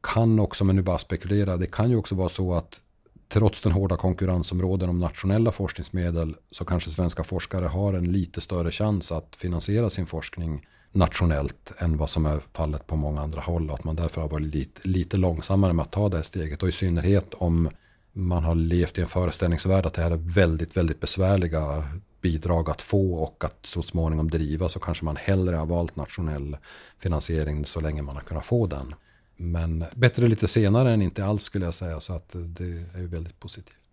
Kan 0.00 0.38
också, 0.38 0.64
men 0.64 0.76
nu 0.76 0.82
bara 0.82 0.98
spekulera, 0.98 1.56
det 1.56 1.66
kan 1.66 1.90
ju 1.90 1.96
också 1.96 2.14
vara 2.14 2.28
så 2.28 2.54
att 2.54 2.80
trots 3.28 3.62
den 3.62 3.72
hårda 3.72 3.96
konkurrensområden 3.96 4.88
om 4.88 4.98
nationella 4.98 5.52
forskningsmedel 5.52 6.34
så 6.50 6.64
kanske 6.64 6.90
svenska 6.90 7.24
forskare 7.24 7.66
har 7.66 7.94
en 7.94 8.12
lite 8.12 8.40
större 8.40 8.70
chans 8.70 9.12
att 9.12 9.36
finansiera 9.36 9.90
sin 9.90 10.06
forskning 10.06 10.66
nationellt 10.96 11.72
än 11.78 11.96
vad 11.96 12.10
som 12.10 12.26
är 12.26 12.40
fallet 12.52 12.86
på 12.86 12.96
många 12.96 13.20
andra 13.20 13.40
håll. 13.40 13.70
Att 13.70 13.84
man 13.84 13.96
därför 13.96 14.20
har 14.20 14.28
varit 14.28 14.54
lite, 14.54 14.88
lite 14.88 15.16
långsammare 15.16 15.72
med 15.72 15.82
att 15.82 15.92
ta 15.92 16.08
det 16.08 16.22
steget. 16.22 16.62
Och 16.62 16.68
i 16.68 16.72
synnerhet 16.72 17.34
om 17.34 17.70
man 18.12 18.44
har 18.44 18.54
levt 18.54 18.98
i 18.98 19.00
en 19.00 19.06
föreställningsvärld 19.06 19.86
att 19.86 19.94
det 19.94 20.02
här 20.02 20.10
är 20.10 20.16
väldigt, 20.16 20.76
väldigt 20.76 21.00
besvärliga 21.00 21.84
bidrag 22.20 22.70
att 22.70 22.82
få 22.82 23.14
och 23.14 23.44
att 23.44 23.66
så 23.66 23.82
småningom 23.82 24.30
driva 24.30 24.68
så 24.68 24.80
kanske 24.80 25.04
man 25.04 25.16
hellre 25.16 25.56
har 25.56 25.66
valt 25.66 25.96
nationell 25.96 26.56
finansiering 26.98 27.66
så 27.66 27.80
länge 27.80 28.02
man 28.02 28.14
har 28.14 28.22
kunnat 28.22 28.46
få 28.46 28.66
den. 28.66 28.94
Men 29.36 29.84
bättre 29.94 30.26
lite 30.26 30.48
senare 30.48 30.92
än 30.92 31.02
inte 31.02 31.24
alls 31.24 31.42
skulle 31.42 31.64
jag 31.64 31.74
säga 31.74 32.00
så 32.00 32.12
att 32.12 32.28
det 32.32 32.84
är 32.94 32.98
ju 32.98 33.06
väldigt 33.06 33.40
positivt. 33.40 33.86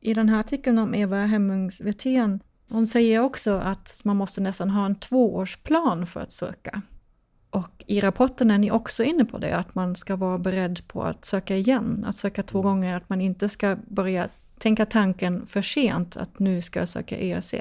I 0.00 0.14
den 0.14 0.28
här 0.28 0.40
artikeln 0.40 0.78
om 0.78 0.94
Eva 0.94 1.26
Hemmungs 1.26 1.80
Wirtén, 1.80 2.40
hon 2.68 2.86
säger 2.86 3.20
också 3.20 3.50
att 3.50 4.00
man 4.04 4.16
måste 4.16 4.40
nästan 4.40 4.70
ha 4.70 4.86
en 4.86 4.94
tvåårsplan 4.94 6.06
för 6.06 6.20
att 6.20 6.32
söka. 6.32 6.82
Och 7.50 7.84
i 7.86 8.00
rapporten 8.00 8.50
är 8.50 8.58
ni 8.58 8.70
också 8.70 9.04
inne 9.04 9.24
på 9.24 9.38
det, 9.38 9.56
att 9.56 9.74
man 9.74 9.96
ska 9.96 10.16
vara 10.16 10.38
beredd 10.38 10.88
på 10.88 11.02
att 11.02 11.24
söka 11.24 11.56
igen, 11.56 12.04
att 12.08 12.16
söka 12.16 12.42
två 12.42 12.58
mm. 12.58 12.70
gånger, 12.70 12.96
att 12.96 13.08
man 13.08 13.20
inte 13.20 13.48
ska 13.48 13.76
börja 13.88 14.28
tänka 14.58 14.86
tanken 14.86 15.46
för 15.46 15.62
sent 15.62 16.16
att 16.16 16.38
nu 16.38 16.62
ska 16.62 16.78
jag 16.80 16.88
söka 16.88 17.16
EAC. 17.16 17.54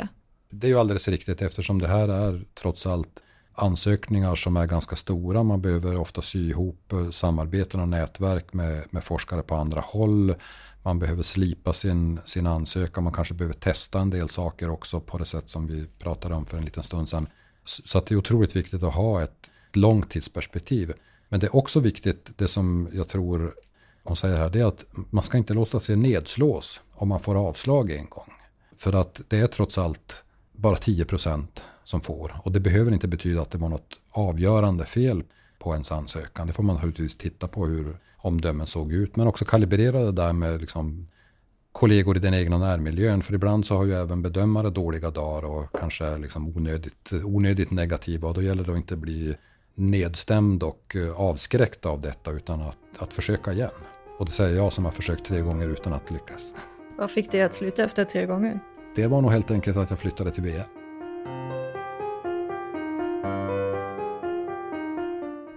Det 0.49 0.67
är 0.67 0.69
ju 0.69 0.79
alldeles 0.79 1.07
riktigt 1.07 1.41
eftersom 1.41 1.79
det 1.79 1.87
här 1.87 2.09
är 2.09 2.45
trots 2.53 2.87
allt 2.87 3.23
ansökningar 3.53 4.35
som 4.35 4.57
är 4.57 4.65
ganska 4.65 4.95
stora. 4.95 5.43
Man 5.43 5.61
behöver 5.61 5.97
ofta 5.97 6.21
sy 6.21 6.49
ihop 6.49 6.91
eh, 6.93 7.09
samarbeten 7.09 7.79
och 7.79 7.89
nätverk 7.89 8.53
med, 8.53 8.83
med 8.89 9.03
forskare 9.03 9.43
på 9.43 9.55
andra 9.55 9.81
håll. 9.81 10.35
Man 10.83 10.99
behöver 10.99 11.23
slipa 11.23 11.73
sin, 11.73 12.19
sin 12.25 12.47
ansökan. 12.47 13.03
Man 13.03 13.13
kanske 13.13 13.33
behöver 13.33 13.53
testa 13.53 13.99
en 13.99 14.09
del 14.09 14.29
saker 14.29 14.69
också 14.69 14.99
på 14.99 15.17
det 15.17 15.25
sätt 15.25 15.49
som 15.49 15.67
vi 15.67 15.87
pratade 15.99 16.35
om 16.35 16.45
för 16.45 16.57
en 16.57 16.65
liten 16.65 16.83
stund 16.83 17.09
sedan. 17.09 17.27
Så 17.65 17.97
att 17.97 18.05
det 18.05 18.15
är 18.15 18.17
otroligt 18.17 18.55
viktigt 18.55 18.83
att 18.83 18.93
ha 18.93 19.23
ett 19.23 19.49
långtidsperspektiv. 19.73 20.93
Men 21.29 21.39
det 21.39 21.47
är 21.47 21.55
också 21.55 21.79
viktigt, 21.79 22.37
det 22.37 22.47
som 22.47 22.89
jag 22.93 23.07
tror 23.07 23.53
hon 24.03 24.15
säger 24.15 24.37
här, 24.37 24.49
det 24.49 24.59
är 24.59 24.65
att 24.65 24.85
man 25.09 25.23
ska 25.23 25.37
inte 25.37 25.53
låta 25.53 25.79
sig 25.79 25.95
nedslås 25.95 26.81
om 26.91 27.07
man 27.07 27.19
får 27.19 27.35
avslag 27.47 27.91
en 27.91 28.09
gång. 28.09 28.33
För 28.77 28.93
att 28.93 29.21
det 29.27 29.39
är 29.39 29.47
trots 29.47 29.77
allt 29.77 30.23
bara 30.51 30.75
10 30.75 31.05
procent 31.05 31.63
som 31.83 32.01
får. 32.01 32.41
Och 32.43 32.51
det 32.51 32.59
behöver 32.59 32.91
inte 32.91 33.07
betyda 33.07 33.41
att 33.41 33.51
det 33.51 33.57
var 33.57 33.69
något 33.69 33.99
avgörande 34.11 34.85
fel 34.85 35.23
på 35.59 35.73
ens 35.73 35.91
ansökan. 35.91 36.47
Det 36.47 36.53
får 36.53 36.63
man 36.63 36.75
naturligtvis 36.75 37.15
titta 37.15 37.47
på 37.47 37.65
hur 37.65 37.97
omdömen 38.23 38.67
såg 38.67 38.93
ut. 38.93 39.15
Men 39.15 39.27
också 39.27 39.45
kalibrera 39.45 40.03
det 40.03 40.11
där 40.11 40.33
med 40.33 40.61
liksom 40.61 41.07
kollegor 41.71 42.17
i 42.17 42.19
den 42.19 42.33
egna 42.33 42.57
närmiljön. 42.57 43.21
För 43.21 43.33
ibland 43.33 43.65
så 43.65 43.77
har 43.77 43.85
ju 43.85 43.93
även 43.93 44.21
bedömare 44.21 44.69
dåliga 44.69 45.11
dagar 45.11 45.45
och 45.45 45.79
kanske 45.79 46.17
liksom 46.17 46.57
onödigt, 46.57 47.13
onödigt 47.23 47.71
negativa. 47.71 48.27
Och 48.27 48.33
då 48.33 48.41
gäller 48.41 48.63
det 48.63 48.71
att 48.71 48.77
inte 48.77 48.95
bli 48.95 49.35
nedstämd 49.75 50.63
och 50.63 50.95
eh, 50.95 51.19
avskräckt 51.19 51.85
av 51.85 52.01
detta 52.01 52.31
utan 52.31 52.61
att, 52.61 52.77
att 52.97 53.13
försöka 53.13 53.53
igen. 53.53 53.69
Och 54.19 54.25
det 54.25 54.31
säger 54.31 54.55
jag 54.55 54.73
som 54.73 54.85
har 54.85 54.91
försökt 54.91 55.25
tre 55.25 55.41
gånger 55.41 55.69
utan 55.69 55.93
att 55.93 56.11
lyckas. 56.11 56.53
Vad 56.97 57.11
fick 57.11 57.31
dig 57.31 57.41
att 57.41 57.53
sluta 57.53 57.83
efter 57.83 58.05
tre 58.05 58.25
gånger? 58.25 58.59
Det 58.95 59.07
var 59.07 59.21
nog 59.21 59.31
helt 59.31 59.51
enkelt 59.51 59.77
att 59.77 59.89
jag 59.89 59.99
flyttade 59.99 60.31
till 60.31 60.43
VR. 60.43 60.82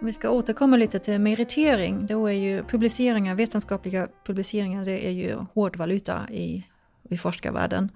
Om 0.07 0.09
vi 0.09 0.13
ska 0.13 0.31
återkomma 0.31 0.77
lite 0.77 0.99
till 0.99 1.19
meritering, 1.19 2.07
då 2.07 2.27
är 2.27 2.33
ju 2.33 2.63
publiceringar, 2.63 3.35
vetenskapliga 3.35 4.09
publiceringar, 4.27 4.85
det 4.85 5.07
är 5.07 5.11
ju 5.11 5.37
hårdvaluta 5.55 6.29
i, 6.31 6.67
i 7.03 7.19
forskarvärlden. 7.19 7.89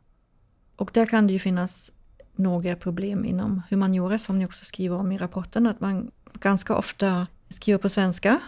Och 0.76 0.90
där 0.94 1.06
kan 1.06 1.26
det 1.26 1.32
ju 1.32 1.38
finnas 1.38 1.92
några 2.36 2.76
problem 2.76 3.24
inom 3.24 3.62
humaniora 3.70 4.18
som 4.18 4.38
ni 4.38 4.46
också 4.46 4.64
skriver 4.64 4.96
om 4.96 5.12
i 5.12 5.18
rapporten, 5.18 5.66
att 5.66 5.80
man 5.80 6.10
ganska 6.32 6.76
ofta 6.76 7.26
skriver 7.48 7.78
på 7.78 7.88
svenska, 7.88 8.40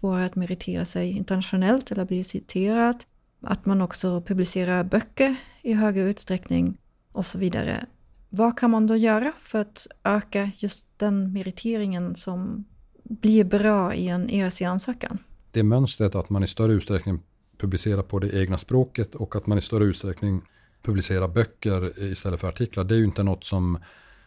får 0.00 0.18
att 0.18 0.36
meritera 0.36 0.84
sig 0.84 1.10
internationellt 1.10 1.92
eller 1.92 2.04
bli 2.04 2.24
citerad. 2.24 3.04
att 3.40 3.66
man 3.66 3.80
också 3.80 4.20
publicerar 4.20 4.84
böcker 4.84 5.36
i 5.62 5.72
högre 5.72 6.02
utsträckning 6.02 6.78
och 7.12 7.26
så 7.26 7.38
vidare. 7.38 7.86
Vad 8.28 8.58
kan 8.58 8.70
man 8.70 8.86
då 8.86 8.96
göra 8.96 9.32
för 9.40 9.60
att 9.60 9.86
öka 10.04 10.50
just 10.56 10.86
den 10.98 11.32
meriteringen 11.32 12.16
som 12.16 12.64
blir 13.04 13.44
bra 13.44 13.94
i 13.94 14.08
en 14.08 14.30
ERC-ansökan? 14.30 15.18
Det 15.50 15.62
mönstret 15.62 16.14
att 16.14 16.30
man 16.30 16.44
i 16.44 16.46
större 16.46 16.72
utsträckning 16.72 17.20
publicerar 17.58 18.02
på 18.02 18.18
det 18.18 18.34
egna 18.34 18.58
språket 18.58 19.14
och 19.14 19.36
att 19.36 19.46
man 19.46 19.58
i 19.58 19.60
större 19.60 19.84
utsträckning 19.84 20.42
publicerar 20.82 21.28
böcker 21.28 22.02
istället 22.02 22.40
för 22.40 22.48
artiklar. 22.48 22.84
Det 22.84 22.94
är 22.94 22.98
ju 22.98 23.04
inte 23.04 23.22
något 23.22 23.44
som, 23.44 23.78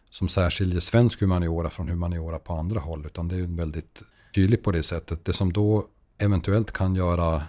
som 0.10 0.28
särskiljer 0.28 0.80
svensk 0.80 1.22
humaniora 1.22 1.70
från 1.70 1.88
humaniora 1.88 2.40
på 2.40 2.54
andra 2.54 2.80
håll. 2.80 3.06
Utan 3.06 3.28
det 3.28 3.36
är 3.36 3.40
ju 3.40 3.56
väldigt 3.56 4.04
tydligt 4.36 4.64
på 4.64 4.72
det 4.72 4.84
sättet. 4.84 5.26
Det 5.26 5.34
som 5.34 5.54
då 5.54 5.88
eventuellt 6.18 6.72
kan 6.72 6.96
göra 6.96 7.44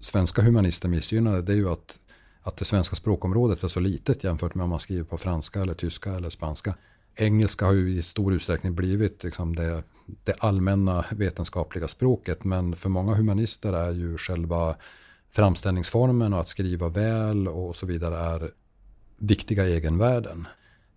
svenska 0.00 0.42
humanister 0.42 0.88
missgynnade 0.88 1.42
det 1.42 1.52
är 1.52 1.56
ju 1.56 1.68
att, 1.68 1.98
att 2.42 2.56
det 2.56 2.64
svenska 2.64 2.96
språkområdet 2.96 3.62
är 3.62 3.68
så 3.68 3.80
litet 3.80 4.24
jämfört 4.24 4.54
med 4.54 4.64
om 4.64 4.70
man 4.70 4.80
skriver 4.80 5.04
på 5.04 5.18
franska 5.18 5.62
eller 5.62 5.74
tyska 5.74 6.14
eller 6.14 6.30
spanska. 6.30 6.74
Engelska 7.14 7.66
har 7.66 7.72
ju 7.72 7.98
i 7.98 8.02
stor 8.02 8.34
utsträckning 8.34 8.74
blivit 8.74 9.24
liksom 9.24 9.56
det, 9.56 9.82
det 10.24 10.34
allmänna 10.38 11.04
vetenskapliga 11.10 11.88
språket 11.88 12.44
men 12.44 12.76
för 12.76 12.88
många 12.88 13.14
humanister 13.14 13.72
är 13.72 13.92
ju 13.92 14.18
själva 14.18 14.76
framställningsformen 15.30 16.32
och 16.32 16.40
att 16.40 16.48
skriva 16.48 16.88
väl 16.88 17.48
och 17.48 17.76
så 17.76 17.86
vidare 17.86 18.16
är 18.16 18.50
viktiga 19.18 19.66
egenvärden. 19.66 20.46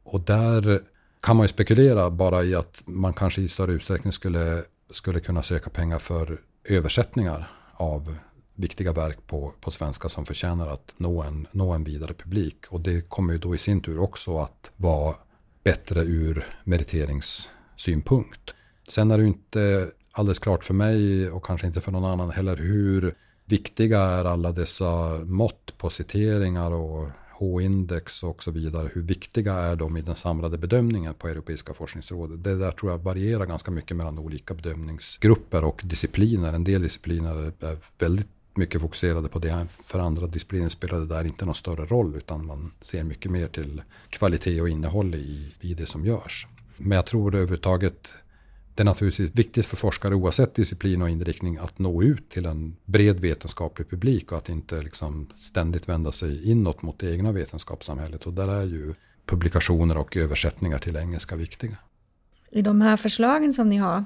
Och 0.04 0.22
där 0.22 0.82
kan 1.22 1.36
man 1.36 1.44
ju 1.44 1.48
spekulera 1.48 2.10
bara 2.10 2.44
i 2.44 2.56
att 2.56 2.84
man 2.86 3.14
kanske 3.14 3.42
i 3.42 3.48
större 3.48 3.72
utsträckning 3.72 4.14
skulle, 4.14 4.64
skulle 4.90 5.20
kunna 5.20 5.44
söka 5.44 5.70
pengar 5.70 6.00
för 6.00 6.42
översättningar 6.64 7.52
av 7.74 8.18
viktiga 8.56 8.94
verk 8.94 9.28
på, 9.28 9.54
på 9.62 9.72
svenska 9.72 10.10
som 10.10 10.26
förtjänar 10.26 10.68
att 10.68 10.94
nå 10.98 11.24
en, 11.24 11.48
nå 11.52 11.74
en 11.74 11.84
vidare 11.84 12.14
publik. 12.14 12.66
Och 12.70 12.82
det 12.82 13.10
kommer 13.10 13.34
ju 13.34 13.40
då 13.40 13.56
i 13.56 13.58
sin 13.58 13.82
tur 13.82 14.00
också 14.00 14.38
att 14.38 14.72
vara 14.76 15.16
bättre 15.64 16.02
ur 16.02 16.46
meriteringssynpunkt. 16.64 18.54
Sen 18.90 19.12
är 19.12 19.18
det 19.18 19.24
ju 19.24 19.30
inte 19.30 19.92
alldeles 20.12 20.40
klart 20.40 20.64
för 20.64 20.74
mig 20.74 21.30
och 21.30 21.46
kanske 21.46 21.68
inte 21.68 21.82
för 21.82 21.92
någon 21.92 22.12
annan 22.12 22.32
heller 22.32 22.58
hur 22.58 23.16
viktiga 23.46 24.02
är 24.02 24.26
alla 24.26 24.52
dessa 24.52 25.20
mått 25.26 25.78
på 25.78 25.90
citeringar 25.90 26.72
och 26.72 27.10
H-index 27.40 28.24
och 28.24 28.44
så 28.44 28.52
vidare. 28.52 28.90
Hur 28.94 29.02
viktiga 29.02 29.54
är 29.54 29.76
de 29.76 29.98
i 29.98 30.02
den 30.02 30.16
samlade 30.16 30.58
bedömningen 30.58 31.14
på 31.14 31.28
Europeiska 31.28 31.74
forskningsrådet? 31.74 32.44
Det 32.44 32.56
där 32.56 32.72
tror 32.72 32.92
jag 32.92 32.98
varierar 32.98 33.46
ganska 33.46 33.72
mycket 33.72 33.98
mellan 33.98 34.20
olika 34.20 34.54
bedömningsgrupper 34.54 35.64
och 35.64 35.82
discipliner. 35.84 36.54
En 36.54 36.64
del 36.64 36.82
discipliner 36.82 37.54
är 37.60 37.78
väldigt 38.00 38.28
mycket 38.56 38.82
fokuserade 38.82 39.30
på 39.30 39.40
det. 39.40 39.68
För 39.86 40.00
andra 40.00 40.28
discipliner 40.28 40.70
spelar 40.70 41.00
det 41.00 41.06
där 41.06 41.26
inte 41.26 41.46
någon 41.46 41.56
större 41.56 41.86
roll 41.86 42.16
utan 42.16 42.46
man 42.46 42.72
ser 42.82 43.04
mycket 43.04 43.32
mer 43.32 43.48
till 43.48 43.82
kvalitet 44.10 44.62
och 44.62 44.70
innehåll 44.70 45.16
i, 45.16 45.54
i 45.62 45.74
det 45.74 45.86
som 45.86 46.06
görs. 46.06 46.48
Men 46.78 46.96
jag 46.96 47.06
tror 47.06 47.36
överhuvudtaget 47.36 48.16
det 48.80 48.84
är 48.84 48.86
naturligtvis 48.86 49.32
viktigt 49.36 49.66
för 49.66 49.78
forskare 49.78 50.16
oavsett 50.16 50.56
disciplin 50.56 51.02
och 51.02 51.10
inriktning 51.10 51.58
att 51.58 51.80
nå 51.80 52.04
ut 52.04 52.30
till 52.30 52.46
en 52.46 52.76
bred 52.86 53.20
vetenskaplig 53.20 53.90
publik 53.90 54.32
och 54.32 54.38
att 54.38 54.50
inte 54.50 54.82
liksom 54.82 55.30
ständigt 55.36 55.90
vända 55.90 56.12
sig 56.12 56.52
inåt 56.52 56.82
mot 56.82 57.00
det 57.00 57.12
egna 57.12 57.32
vetenskapssamhället. 57.32 58.26
Och 58.26 58.34
där 58.34 58.48
är 58.48 58.64
ju 58.64 58.94
publikationer 59.26 59.98
och 59.98 60.18
översättningar 60.18 60.80
till 60.80 60.96
engelska 60.96 61.36
viktiga. 61.36 61.78
I 62.52 62.62
de 62.62 62.82
här 62.82 62.98
förslagen 62.98 63.54
som 63.54 63.70
ni 63.70 63.78
har, 63.78 64.06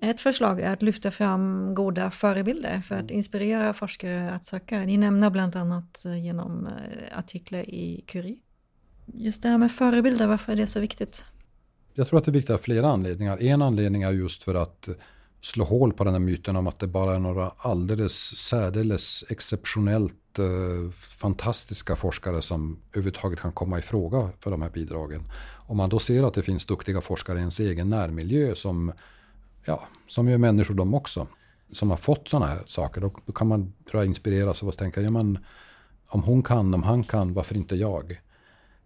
ett 0.00 0.20
förslag 0.20 0.60
är 0.60 0.72
att 0.72 0.82
lyfta 0.82 1.10
fram 1.10 1.74
goda 1.74 2.10
förebilder 2.10 2.80
för 2.80 2.94
att 2.94 3.10
inspirera 3.10 3.74
forskare 3.74 4.30
att 4.30 4.44
söka. 4.44 4.78
Ni 4.78 4.96
nämner 4.96 5.30
bland 5.30 5.56
annat 5.56 6.04
eh, 6.04 6.24
genom 6.24 6.66
eh, 6.66 7.18
artiklar 7.18 7.70
i 7.70 8.04
Curie. 8.06 8.36
Just 9.06 9.42
det 9.42 9.48
här 9.48 9.58
med 9.58 9.72
förebilder, 9.72 10.26
varför 10.26 10.52
är 10.52 10.56
det 10.56 10.66
så 10.66 10.80
viktigt? 10.80 11.24
Jag 11.96 12.08
tror 12.08 12.18
att 12.18 12.24
det 12.24 12.30
är 12.30 12.32
viktigt 12.32 12.54
av 12.54 12.58
flera 12.58 12.88
anledningar. 12.88 13.42
En 13.42 13.62
anledning 13.62 14.02
är 14.02 14.10
just 14.10 14.42
för 14.42 14.54
att 14.54 14.88
slå 15.40 15.64
hål 15.64 15.92
på 15.92 16.04
den 16.04 16.14
här 16.14 16.20
myten 16.20 16.56
om 16.56 16.66
att 16.66 16.78
det 16.78 16.86
bara 16.86 17.14
är 17.14 17.18
några 17.18 17.52
alldeles 17.58 18.36
särdeles 18.36 19.24
exceptionellt 19.28 20.38
eh, 20.38 20.90
fantastiska 20.92 21.96
forskare 21.96 22.42
som 22.42 22.78
överhuvudtaget 22.92 23.40
kan 23.40 23.52
komma 23.52 23.78
i 23.78 23.82
fråga 23.82 24.30
för 24.40 24.50
de 24.50 24.62
här 24.62 24.70
bidragen. 24.70 25.22
Om 25.66 25.76
man 25.76 25.88
då 25.88 25.98
ser 25.98 26.22
att 26.22 26.34
det 26.34 26.42
finns 26.42 26.66
duktiga 26.66 27.00
forskare 27.00 27.36
i 27.36 27.40
ens 27.40 27.60
egen 27.60 27.90
närmiljö 27.90 28.54
som, 28.54 28.92
ja, 29.64 29.82
som 30.06 30.28
är 30.28 30.38
människor 30.38 30.74
de 30.74 30.94
också, 30.94 31.26
som 31.72 31.90
har 31.90 31.96
fått 31.96 32.28
sådana 32.28 32.46
här 32.46 32.62
saker, 32.66 33.00
då, 33.00 33.12
då 33.26 33.32
kan 33.32 33.46
man 33.46 33.72
tror 33.90 34.02
jag, 34.02 34.08
inspireras 34.08 34.62
av 34.62 34.68
att 34.68 34.78
tänka, 34.78 35.00
ja, 35.00 35.10
men, 35.10 35.38
om 36.06 36.22
hon 36.22 36.42
kan, 36.42 36.74
om 36.74 36.82
han 36.82 37.04
kan, 37.04 37.32
varför 37.32 37.56
inte 37.56 37.76
jag? 37.76 38.20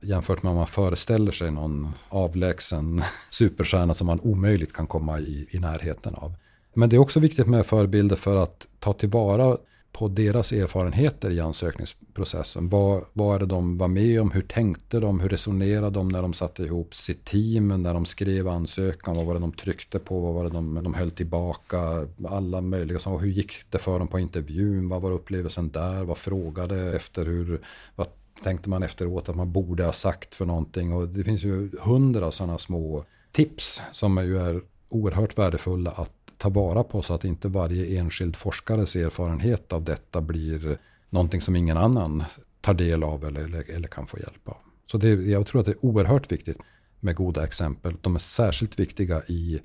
Jämfört 0.00 0.42
med 0.42 0.50
om 0.50 0.56
man 0.56 0.66
föreställer 0.66 1.32
sig 1.32 1.50
någon 1.50 1.88
avlägsen 2.08 3.02
superstjärna 3.30 3.94
som 3.94 4.06
man 4.06 4.20
omöjligt 4.20 4.72
kan 4.72 4.86
komma 4.86 5.20
i, 5.20 5.48
i 5.50 5.58
närheten 5.58 6.14
av. 6.14 6.34
Men 6.74 6.88
det 6.88 6.96
är 6.96 7.00
också 7.00 7.20
viktigt 7.20 7.46
med 7.46 7.66
förebilder 7.66 8.16
för 8.16 8.36
att 8.36 8.66
ta 8.78 8.92
tillvara 8.92 9.56
på 9.92 10.08
deras 10.08 10.52
erfarenheter 10.52 11.30
i 11.30 11.40
ansökningsprocessen. 11.40 12.68
Vad, 12.68 13.04
vad 13.12 13.36
är 13.36 13.40
det 13.40 13.46
de 13.46 13.78
var 13.78 13.88
med 13.88 14.20
om? 14.20 14.30
Hur 14.30 14.42
tänkte 14.42 15.00
de? 15.00 15.20
Hur 15.20 15.28
resonerade 15.28 15.90
de 15.90 16.08
när 16.08 16.22
de 16.22 16.32
satte 16.32 16.62
ihop 16.62 16.94
sitt 16.94 17.24
team? 17.24 17.82
När 17.82 17.94
de 17.94 18.04
skrev 18.04 18.48
ansökan? 18.48 19.16
Vad 19.16 19.26
var 19.26 19.34
det 19.34 19.40
de 19.40 19.52
tryckte 19.52 19.98
på? 19.98 20.20
Vad 20.20 20.34
var 20.34 20.44
det 20.44 20.50
de, 20.50 20.74
de 20.84 20.94
höll 20.94 21.10
tillbaka? 21.10 22.06
Alla 22.28 22.60
möjliga 22.60 22.98
saker. 22.98 23.24
Hur 23.24 23.32
gick 23.32 23.52
det 23.70 23.78
för 23.78 23.98
dem 23.98 24.08
på 24.08 24.18
intervjun? 24.18 24.88
Vad 24.88 25.02
var 25.02 25.12
upplevelsen 25.12 25.70
där? 25.70 26.04
Vad 26.04 26.18
frågade 26.18 26.96
efter? 26.96 27.26
Hur, 27.26 27.60
vad 27.96 28.06
tänkte 28.42 28.68
man 28.68 28.82
efteråt 28.82 29.28
att 29.28 29.36
man 29.36 29.52
borde 29.52 29.84
ha 29.84 29.92
sagt 29.92 30.34
för 30.34 30.46
någonting? 30.46 30.92
Och 30.92 31.08
det 31.08 31.24
finns 31.24 31.44
ju 31.44 31.70
hundra 31.80 32.32
sådana 32.32 32.58
små 32.58 33.04
tips 33.32 33.82
som 33.92 34.24
ju 34.24 34.38
är 34.38 34.62
oerhört 34.88 35.38
värdefulla 35.38 35.90
att 35.90 36.12
ta 36.36 36.48
vara 36.48 36.84
på 36.84 37.02
så 37.02 37.14
att 37.14 37.24
inte 37.24 37.48
varje 37.48 37.98
enskild 37.98 38.36
forskares 38.36 38.96
erfarenhet 38.96 39.72
av 39.72 39.84
detta 39.84 40.20
blir 40.20 40.78
någonting 41.10 41.40
som 41.40 41.56
ingen 41.56 41.76
annan 41.76 42.24
tar 42.60 42.74
del 42.74 43.02
av 43.02 43.24
eller, 43.24 43.40
eller, 43.40 43.70
eller 43.70 43.88
kan 43.88 44.06
få 44.06 44.18
hjälp 44.18 44.48
av. 44.48 44.56
Så 44.86 44.98
det, 44.98 45.08
jag 45.08 45.46
tror 45.46 45.60
att 45.60 45.66
det 45.66 45.72
är 45.72 45.84
oerhört 45.84 46.32
viktigt 46.32 46.58
med 47.00 47.16
goda 47.16 47.44
exempel. 47.44 47.96
De 48.00 48.14
är 48.14 48.18
särskilt 48.18 48.80
viktiga 48.80 49.22
i 49.28 49.60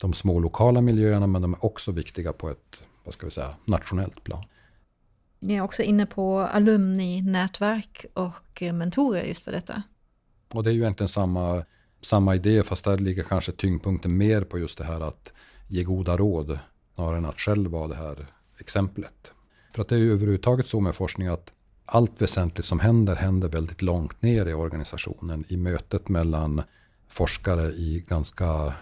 de 0.00 0.12
små 0.12 0.38
lokala 0.38 0.80
miljöerna 0.80 1.26
men 1.26 1.42
de 1.42 1.54
är 1.54 1.64
också 1.64 1.92
viktiga 1.92 2.32
på 2.32 2.50
ett 2.50 2.82
vad 3.04 3.14
ska 3.14 3.26
vi 3.26 3.30
säga, 3.30 3.54
nationellt 3.64 4.24
plan. 4.24 4.44
Ni 5.40 5.54
är 5.54 5.60
också 5.60 5.82
inne 5.82 6.06
på 6.06 6.38
alumni-nätverk 6.38 8.06
och 8.14 8.62
eh, 8.62 8.72
mentorer 8.72 9.24
just 9.24 9.44
för 9.44 9.52
detta. 9.52 9.82
Och 10.48 10.64
det 10.64 10.70
är 10.70 10.74
ju 10.74 10.80
egentligen 10.80 11.08
samma, 11.08 11.64
samma 12.00 12.34
idé 12.34 12.62
fast 12.62 12.84
där 12.84 12.98
ligger 12.98 13.22
kanske 13.22 13.52
tyngdpunkten 13.52 14.16
mer 14.16 14.44
på 14.44 14.58
just 14.58 14.78
det 14.78 14.84
här 14.84 15.00
att 15.00 15.32
ge 15.68 15.84
goda 15.84 16.16
råd 16.16 16.58
snarare 16.94 17.16
än 17.16 17.24
att 17.24 17.40
själv 17.40 17.70
vara 17.70 17.88
det 17.88 17.94
här 17.94 18.26
exemplet. 18.58 19.32
För 19.72 19.82
att 19.82 19.88
det 19.88 19.94
är 19.94 19.98
ju 19.98 20.12
överhuvudtaget 20.12 20.66
så 20.66 20.80
med 20.80 20.94
forskning 20.94 21.26
att 21.26 21.52
allt 21.84 22.22
väsentligt 22.22 22.64
som 22.64 22.80
händer 22.80 23.16
händer 23.16 23.48
väldigt 23.48 23.82
långt 23.82 24.22
ner 24.22 24.46
i 24.46 24.54
organisationen 24.54 25.44
i 25.48 25.56
mötet 25.56 26.08
mellan 26.08 26.62
forskare 27.08 27.68
i 27.68 28.04
ganska 28.08 28.74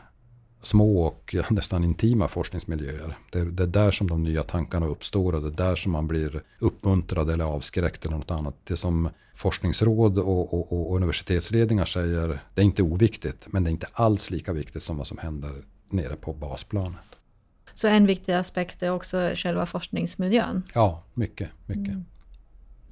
små 0.62 1.02
och 1.02 1.34
nästan 1.50 1.84
intima 1.84 2.28
forskningsmiljöer. 2.28 3.18
Det 3.32 3.38
är, 3.38 3.44
det 3.44 3.62
är 3.62 3.66
där 3.66 3.90
som 3.90 4.08
de 4.08 4.22
nya 4.22 4.42
tankarna 4.42 4.86
uppstår 4.86 5.34
och 5.34 5.42
det 5.42 5.48
är 5.48 5.68
där 5.68 5.74
som 5.74 5.92
man 5.92 6.08
blir 6.08 6.42
uppmuntrad 6.58 7.30
eller 7.30 7.44
avskräckt 7.44 8.04
eller 8.04 8.16
något 8.16 8.30
annat. 8.30 8.54
Det 8.64 8.76
som 8.76 9.08
forskningsråd 9.34 10.18
och, 10.18 10.54
och, 10.54 10.90
och 10.90 10.96
universitetsledningar 10.96 11.84
säger, 11.84 12.40
det 12.54 12.60
är 12.60 12.64
inte 12.64 12.82
oviktigt 12.82 13.46
men 13.50 13.64
det 13.64 13.70
är 13.70 13.72
inte 13.72 13.86
alls 13.92 14.30
lika 14.30 14.52
viktigt 14.52 14.82
som 14.82 14.96
vad 14.96 15.06
som 15.06 15.18
händer 15.18 15.52
nere 15.90 16.16
på 16.16 16.32
basplanet. 16.32 16.98
Så 17.74 17.88
en 17.88 18.06
viktig 18.06 18.32
aspekt 18.32 18.82
är 18.82 18.90
också 18.90 19.30
själva 19.34 19.66
forskningsmiljön? 19.66 20.62
Ja, 20.74 21.02
mycket, 21.14 21.48
mycket. 21.66 21.88
Mm. 21.88 22.04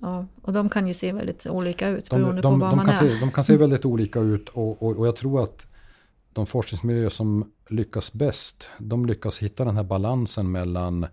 Ja, 0.01 0.27
och 0.43 0.53
de 0.53 0.69
kan 0.69 0.89
ju 0.89 0.95
se 0.95 1.13
väldigt 1.13 1.47
olika 1.47 1.89
ut 1.89 2.11
beroende 2.11 2.43
de, 2.43 2.61
på 2.61 2.65
var 2.67 2.71
de 2.71 2.77
man 2.77 2.89
är. 2.89 2.93
Se, 2.93 3.19
de 3.21 3.31
kan 3.31 3.45
se 3.45 3.57
väldigt 3.57 3.85
olika 3.85 4.21
ut 4.21 4.49
och, 4.49 4.83
och, 4.83 4.99
och 4.99 5.07
jag 5.07 5.17
tror 5.17 5.45
att 5.45 5.67
de 6.37 6.47
forskningsmiljöer 6.47 7.09
som 7.09 7.53
lyckas 7.69 8.13
bäst, 8.13 8.69
de 8.79 9.07
lyckas 9.07 9.39
hitta 9.39 9.65
den 9.65 9.77
här 9.77 9.85
balansen 9.85 10.51
mellan 10.51 11.07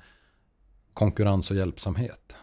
konkurrens 0.94 1.52
och 1.52 1.58
hjälpsamhet. 1.58 2.36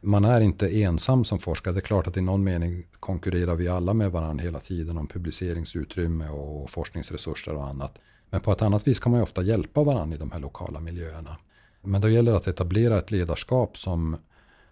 Man 0.00 0.24
är 0.24 0.40
inte 0.40 0.82
ensam 0.82 1.24
som 1.24 1.38
forskare. 1.38 1.74
Det 1.74 1.80
är 1.80 1.82
klart 1.82 2.06
att 2.06 2.16
i 2.16 2.20
någon 2.20 2.44
mening 2.44 2.86
konkurrerar 3.00 3.54
vi 3.54 3.68
alla 3.68 3.94
med 3.94 4.12
varandra 4.12 4.44
hela 4.44 4.60
tiden 4.60 4.98
om 4.98 5.06
publiceringsutrymme 5.06 6.28
och 6.28 6.70
forskningsresurser 6.70 7.54
och 7.54 7.68
annat. 7.68 7.98
Men 8.30 8.40
på 8.40 8.52
ett 8.52 8.62
annat 8.62 8.86
vis 8.86 9.00
kan 9.00 9.12
man 9.12 9.18
ju 9.18 9.22
ofta 9.22 9.42
hjälpa 9.42 9.82
varandra 9.82 10.16
i 10.16 10.18
de 10.18 10.30
här 10.30 10.40
lokala 10.40 10.80
miljöerna. 10.80 11.36
Men 11.82 12.00
då 12.00 12.08
gäller 12.08 12.30
det 12.30 12.36
att 12.36 12.46
etablera 12.46 12.98
ett 12.98 13.10
ledarskap 13.10 13.78
som 13.78 14.16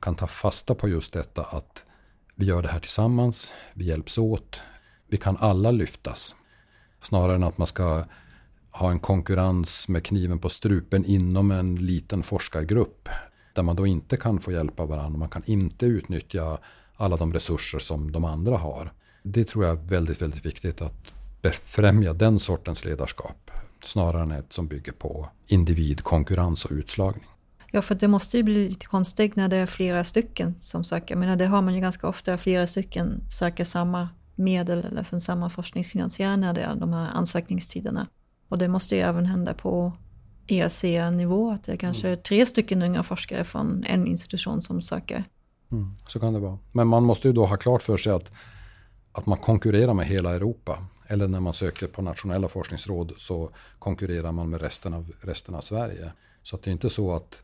kan 0.00 0.16
ta 0.16 0.26
fasta 0.26 0.74
på 0.74 0.88
just 0.88 1.12
detta 1.12 1.42
att 1.42 1.84
vi 2.34 2.46
gör 2.46 2.62
det 2.62 2.68
här 2.68 2.80
tillsammans, 2.80 3.52
vi 3.74 3.84
hjälps 3.84 4.18
åt, 4.18 4.60
vi 5.08 5.16
kan 5.16 5.36
alla 5.36 5.70
lyftas. 5.70 6.36
Snarare 7.00 7.34
än 7.34 7.42
att 7.42 7.58
man 7.58 7.66
ska 7.66 8.04
ha 8.70 8.90
en 8.90 8.98
konkurrens 8.98 9.88
med 9.88 10.04
kniven 10.04 10.38
på 10.38 10.48
strupen 10.48 11.04
inom 11.04 11.50
en 11.50 11.74
liten 11.74 12.22
forskargrupp. 12.22 13.08
Där 13.54 13.62
man 13.62 13.76
då 13.76 13.86
inte 13.86 14.16
kan 14.16 14.40
få 14.40 14.52
hjälpa 14.52 14.84
varandra, 14.84 15.18
man 15.18 15.28
kan 15.28 15.42
inte 15.44 15.86
utnyttja 15.86 16.58
alla 16.96 17.16
de 17.16 17.32
resurser 17.32 17.78
som 17.78 18.12
de 18.12 18.24
andra 18.24 18.56
har. 18.56 18.92
Det 19.22 19.44
tror 19.44 19.64
jag 19.64 19.78
är 19.78 19.82
väldigt, 19.88 20.22
väldigt 20.22 20.46
viktigt 20.46 20.82
att 20.82 21.12
befrämja 21.42 22.12
den 22.12 22.38
sortens 22.38 22.84
ledarskap 22.84 23.50
snarare 23.84 24.22
än 24.22 24.30
ett 24.30 24.52
som 24.52 24.68
bygger 24.68 24.92
på 24.92 25.28
individkonkurrens 25.46 26.64
och 26.64 26.72
utslagning. 26.72 27.26
Ja, 27.72 27.82
för 27.82 27.94
det 27.94 28.08
måste 28.08 28.36
ju 28.36 28.42
bli 28.42 28.68
lite 28.68 28.86
konstigt 28.86 29.36
när 29.36 29.48
det 29.48 29.56
är 29.56 29.66
flera 29.66 30.04
stycken 30.04 30.54
som 30.60 30.84
söker. 30.84 31.16
Men 31.16 31.38
det 31.38 31.46
har 31.46 31.62
man 31.62 31.74
ju 31.74 31.80
ganska 31.80 32.08
ofta, 32.08 32.38
flera 32.38 32.66
stycken 32.66 33.30
söker 33.30 33.64
samma 33.64 34.08
medel 34.40 34.84
eller 34.84 35.02
från 35.02 35.20
samma 35.20 35.50
forskningsfinansiär 35.50 36.36
när 36.36 36.52
det 36.52 36.60
är 36.60 36.74
de 36.74 36.92
här 36.92 37.10
ansökningstiderna. 37.10 38.06
Och 38.48 38.58
det 38.58 38.68
måste 38.68 38.96
ju 38.96 39.02
även 39.02 39.26
hända 39.26 39.54
på 39.54 39.92
ERC-nivå, 40.48 41.50
att 41.50 41.64
det 41.64 41.72
är 41.72 41.76
kanske 41.76 42.08
är 42.08 42.16
tre 42.16 42.46
stycken 42.46 42.82
unga 42.82 43.02
forskare 43.02 43.44
från 43.44 43.84
en 43.84 44.06
institution 44.06 44.60
som 44.60 44.80
söker. 44.80 45.24
Mm, 45.72 45.94
så 46.08 46.20
kan 46.20 46.32
det 46.32 46.40
vara. 46.40 46.58
Men 46.72 46.88
man 46.88 47.02
måste 47.02 47.28
ju 47.28 47.34
då 47.34 47.46
ha 47.46 47.56
klart 47.56 47.82
för 47.82 47.96
sig 47.96 48.12
att, 48.12 48.32
att 49.12 49.26
man 49.26 49.38
konkurrerar 49.38 49.94
med 49.94 50.06
hela 50.06 50.34
Europa 50.34 50.78
eller 51.06 51.28
när 51.28 51.40
man 51.40 51.54
söker 51.54 51.86
på 51.86 52.02
nationella 52.02 52.48
forskningsråd 52.48 53.12
så 53.16 53.50
konkurrerar 53.78 54.32
man 54.32 54.50
med 54.50 54.60
resten 54.60 54.94
av, 54.94 55.12
resten 55.20 55.54
av 55.54 55.60
Sverige. 55.60 56.12
Så 56.42 56.56
att 56.56 56.62
det 56.62 56.70
är 56.70 56.72
inte 56.72 56.90
så 56.90 57.14
att 57.14 57.42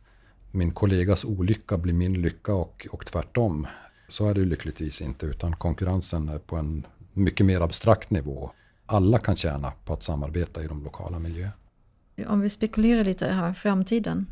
min 0.51 0.71
kollegas 0.71 1.25
olycka 1.25 1.79
blir 1.79 1.95
min 1.95 2.23
lycka 2.23 2.55
och, 2.55 2.87
och 2.91 3.07
tvärtom. 3.07 3.67
Så 4.09 4.29
är 4.29 4.35
det 4.35 4.41
lyckligtvis 4.41 5.01
inte 5.01 5.27
utan 5.27 5.57
konkurrensen 5.57 6.29
är 6.29 6.39
på 6.39 6.57
en 6.57 6.87
mycket 7.13 7.47
mer 7.47 7.61
abstrakt 7.61 8.11
nivå. 8.11 8.51
Alla 8.87 9.19
kan 9.19 9.37
tjäna 9.37 9.73
på 9.85 9.93
att 9.93 10.03
samarbeta 10.03 10.65
i 10.65 10.67
de 10.67 10.85
lokala 10.85 11.19
miljöerna. 11.19 11.53
Om 12.27 12.41
vi 12.41 12.51
spekulerar 12.51 13.05
lite 13.05 13.27
här, 13.27 13.53
framtiden. 13.53 14.27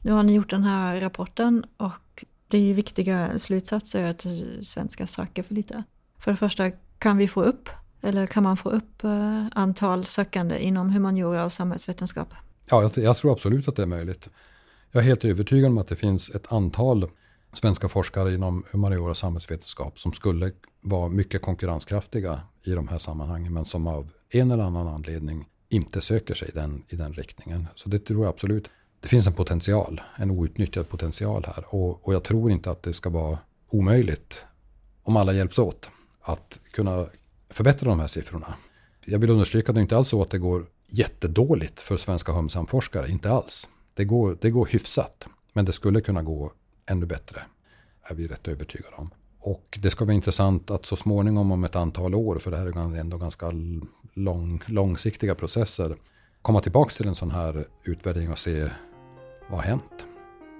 Nu 0.00 0.12
har 0.12 0.22
ni 0.22 0.34
gjort 0.34 0.50
den 0.50 0.64
här 0.64 1.00
rapporten 1.00 1.64
och 1.76 2.24
det 2.48 2.58
är 2.58 2.62
ju 2.62 2.72
viktiga 2.72 3.38
slutsatser 3.38 4.04
att 4.04 4.26
svenska 4.62 5.06
söker 5.06 5.42
för 5.42 5.54
lite. 5.54 5.82
För 6.18 6.30
det 6.30 6.36
första, 6.36 6.70
kan 6.98 7.16
vi 7.16 7.28
få 7.28 7.42
upp 7.42 7.68
eller 8.02 8.26
kan 8.26 8.42
man 8.42 8.56
få 8.56 8.70
upp 8.70 9.04
eh, 9.04 9.46
antal 9.54 10.04
sökande 10.04 10.58
inom 10.58 10.90
humaniora 10.90 11.44
och 11.44 11.52
samhällsvetenskap? 11.52 12.34
Ja, 12.70 12.82
jag, 12.82 13.04
jag, 13.04 13.16
tror 13.16 13.32
absolut 13.32 13.68
att 13.68 13.76
det 13.76 13.82
är 13.82 13.86
möjligt. 13.86 14.28
Jag 14.90 15.02
är 15.02 15.06
helt 15.06 15.24
övertygad 15.24 15.70
om 15.70 15.78
att 15.78 15.88
det 15.88 15.96
finns 15.96 16.30
ett 16.30 16.52
antal 16.52 17.10
svenska 17.52 17.88
forskare 17.88 18.34
inom 18.34 18.64
humaniora 18.70 19.10
och 19.10 19.16
samhällsvetenskap 19.16 19.98
som 19.98 20.12
skulle 20.12 20.52
vara 20.80 21.08
mycket 21.08 21.42
konkurrenskraftiga 21.42 22.40
i 22.62 22.70
de 22.70 22.88
här 22.88 22.98
sammanhangen 22.98 23.52
men 23.52 23.64
som 23.64 23.86
av 23.86 24.10
en 24.30 24.50
eller 24.50 24.64
annan 24.64 24.88
anledning 24.88 25.48
inte 25.68 26.00
söker 26.00 26.34
sig 26.34 26.48
i 26.48 26.52
den, 26.52 26.84
i 26.88 26.96
den 26.96 27.12
riktningen. 27.12 27.66
Så 27.74 27.88
det 27.88 27.98
tror 27.98 28.24
jag 28.24 28.28
absolut. 28.28 28.70
Det 29.00 29.08
finns 29.08 29.26
en 29.26 29.32
potential, 29.32 30.00
en 30.16 30.30
outnyttjad 30.30 30.88
potential 30.88 31.44
här 31.46 31.74
och, 31.74 32.06
och 32.08 32.14
jag 32.14 32.24
tror 32.24 32.50
inte 32.50 32.70
att 32.70 32.82
det 32.82 32.92
ska 32.92 33.10
vara 33.10 33.38
omöjligt 33.68 34.46
om 35.02 35.16
alla 35.16 35.32
hjälps 35.32 35.58
åt 35.58 35.90
att 36.22 36.60
kunna 36.70 37.06
förbättra 37.50 37.88
de 37.88 38.00
här 38.00 38.06
siffrorna. 38.06 38.54
Jag 39.04 39.18
vill 39.18 39.30
understryka 39.30 39.72
att 39.72 39.74
det 39.74 39.80
inte 39.80 39.96
alls 39.96 40.08
så 40.08 40.22
att 40.22 40.30
det 40.30 40.38
går 40.38 40.66
jättedåligt 40.86 41.80
för 41.80 41.96
svenska 41.96 42.32
humsamforskare, 42.32 43.10
inte 43.10 43.30
alls. 43.30 43.68
Det 43.94 44.04
går, 44.04 44.38
det 44.40 44.50
går 44.50 44.66
hyfsat, 44.66 45.26
men 45.52 45.64
det 45.64 45.72
skulle 45.72 46.00
kunna 46.00 46.22
gå 46.22 46.52
ännu 46.86 47.06
bättre, 47.06 47.42
är 48.02 48.14
vi 48.14 48.28
rätt 48.28 48.48
övertygade 48.48 48.96
om. 48.96 49.10
Och 49.40 49.78
det 49.82 49.90
ska 49.90 50.04
vara 50.04 50.14
intressant 50.14 50.70
att 50.70 50.86
så 50.86 50.96
småningom 50.96 51.52
om 51.52 51.64
ett 51.64 51.76
antal 51.76 52.14
år, 52.14 52.38
för 52.38 52.50
det 52.50 52.56
här 52.56 52.66
är 52.66 53.00
ändå 53.00 53.18
ganska 53.18 53.50
lång, 54.14 54.62
långsiktiga 54.66 55.34
processer, 55.34 55.96
komma 56.42 56.60
tillbaka 56.60 56.90
till 56.90 57.08
en 57.08 57.14
sån 57.14 57.30
här 57.30 57.64
utvärdering 57.84 58.30
och 58.30 58.38
se 58.38 58.70
vad 59.50 59.58
har 59.60 59.66
hänt? 59.66 60.06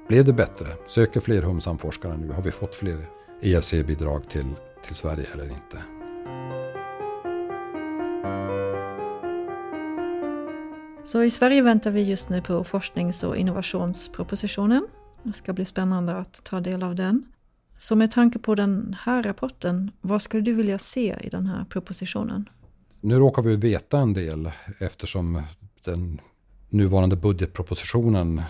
Blev 0.08 0.24
det 0.24 0.32
bättre? 0.32 0.66
Söker 0.88 1.20
fler 1.20 1.42
Humsamforskare 1.42 2.16
nu? 2.16 2.32
Har 2.32 2.42
vi 2.42 2.50
fått 2.50 2.74
fler 2.74 3.06
ERC-bidrag 3.42 4.30
till, 4.30 4.54
till 4.84 4.94
Sverige 4.94 5.26
eller 5.32 5.44
inte? 5.44 5.78
Så 11.04 11.22
i 11.22 11.30
Sverige 11.30 11.62
väntar 11.62 11.90
vi 11.90 12.02
just 12.02 12.28
nu 12.28 12.42
på 12.42 12.64
forsknings 12.64 13.22
och 13.22 13.36
innovationspropositionen. 13.36 14.86
Det 15.22 15.32
ska 15.32 15.52
bli 15.52 15.64
spännande 15.64 16.16
att 16.16 16.44
ta 16.44 16.60
del 16.60 16.82
av 16.82 16.94
den. 16.94 17.24
Så 17.76 17.96
med 17.96 18.10
tanke 18.10 18.38
på 18.38 18.54
den 18.54 18.96
här 19.00 19.22
rapporten, 19.22 19.90
vad 20.00 20.22
skulle 20.22 20.42
du 20.42 20.54
vilja 20.54 20.78
se 20.78 21.16
i 21.20 21.28
den 21.28 21.46
här 21.46 21.64
propositionen? 21.64 22.48
Nu 23.00 23.18
råkar 23.18 23.42
vi 23.42 23.56
veta 23.56 23.98
en 23.98 24.14
del 24.14 24.50
eftersom 24.78 25.42
den 25.84 26.20
nuvarande 26.70 27.16
budgetpropositionen 27.16 28.42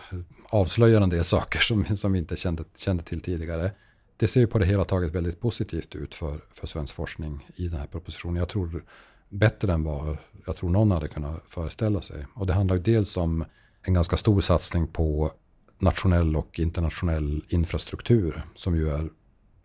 avslöjar 0.49 1.01
en 1.01 1.09
del 1.09 1.25
saker 1.25 1.59
som, 1.59 1.97
som 1.97 2.13
vi 2.13 2.19
inte 2.19 2.37
kände, 2.37 2.65
kände 2.77 3.03
till 3.03 3.21
tidigare. 3.21 3.71
Det 4.17 4.29
ser 4.29 4.41
ju 4.41 4.47
på 4.47 4.59
det 4.59 4.67
hela 4.67 4.85
taget 4.85 5.15
väldigt 5.15 5.41
positivt 5.41 5.95
ut 5.95 6.15
för, 6.15 6.41
för 6.53 6.67
svensk 6.67 6.95
forskning 6.95 7.49
i 7.57 7.69
den 7.69 7.79
här 7.79 7.87
propositionen. 7.87 8.37
Jag 8.37 8.49
tror 8.49 8.85
bättre 9.29 9.73
än 9.73 9.85
vad 9.85 10.17
jag 10.47 10.57
tror 10.57 10.71
någon 10.71 10.91
hade 10.91 11.09
kunnat 11.09 11.43
föreställa 11.49 12.03
sig. 12.03 12.27
Och 12.35 12.47
det 12.47 12.53
handlar 12.53 12.77
ju 12.77 12.83
dels 12.83 13.17
om 13.17 13.45
en 13.83 13.95
ganska 13.95 14.17
stor 14.17 14.41
satsning 14.41 14.87
på 14.87 15.33
nationell 15.83 16.37
och 16.37 16.61
internationell 16.61 17.45
infrastruktur 17.49 18.43
som 18.55 18.77
ju 18.77 18.91
är 18.91 19.09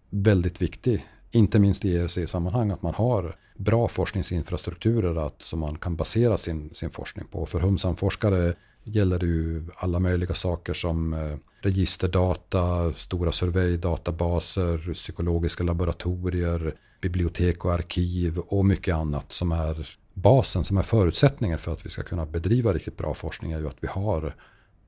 väldigt 0.09 0.61
viktig. 0.61 1.05
Inte 1.31 1.59
minst 1.59 1.85
i 1.85 1.95
ESE-sammanhang 1.97 2.71
att 2.71 2.81
man 2.81 2.93
har 2.93 3.35
bra 3.57 3.87
forskningsinfrastrukturer 3.87 5.27
att, 5.27 5.41
som 5.41 5.59
man 5.59 5.77
kan 5.77 5.95
basera 5.95 6.37
sin, 6.37 6.73
sin 6.73 6.89
forskning 6.89 7.27
på. 7.27 7.45
För 7.45 7.59
humsamforskare 7.59 8.53
gäller 8.83 9.19
det 9.19 9.25
ju 9.25 9.65
alla 9.75 9.99
möjliga 9.99 10.33
saker 10.33 10.73
som 10.73 11.13
eh, 11.13 11.37
registerdata, 11.61 12.93
stora 12.93 13.31
surveydatabaser, 13.31 14.93
psykologiska 14.93 15.63
laboratorier, 15.63 16.75
bibliotek 17.01 17.65
och 17.65 17.73
arkiv 17.73 18.37
och 18.37 18.65
mycket 18.65 18.95
annat 18.95 19.31
som 19.31 19.51
är 19.51 19.97
basen, 20.13 20.63
som 20.63 20.77
är 20.77 20.83
förutsättningen 20.83 21.59
för 21.59 21.71
att 21.71 21.85
vi 21.85 21.89
ska 21.89 22.03
kunna 22.03 22.25
bedriva 22.25 22.73
riktigt 22.73 22.97
bra 22.97 23.13
forskning 23.13 23.51
är 23.51 23.59
ju 23.59 23.67
att 23.67 23.77
vi 23.79 23.87
har, 23.87 24.35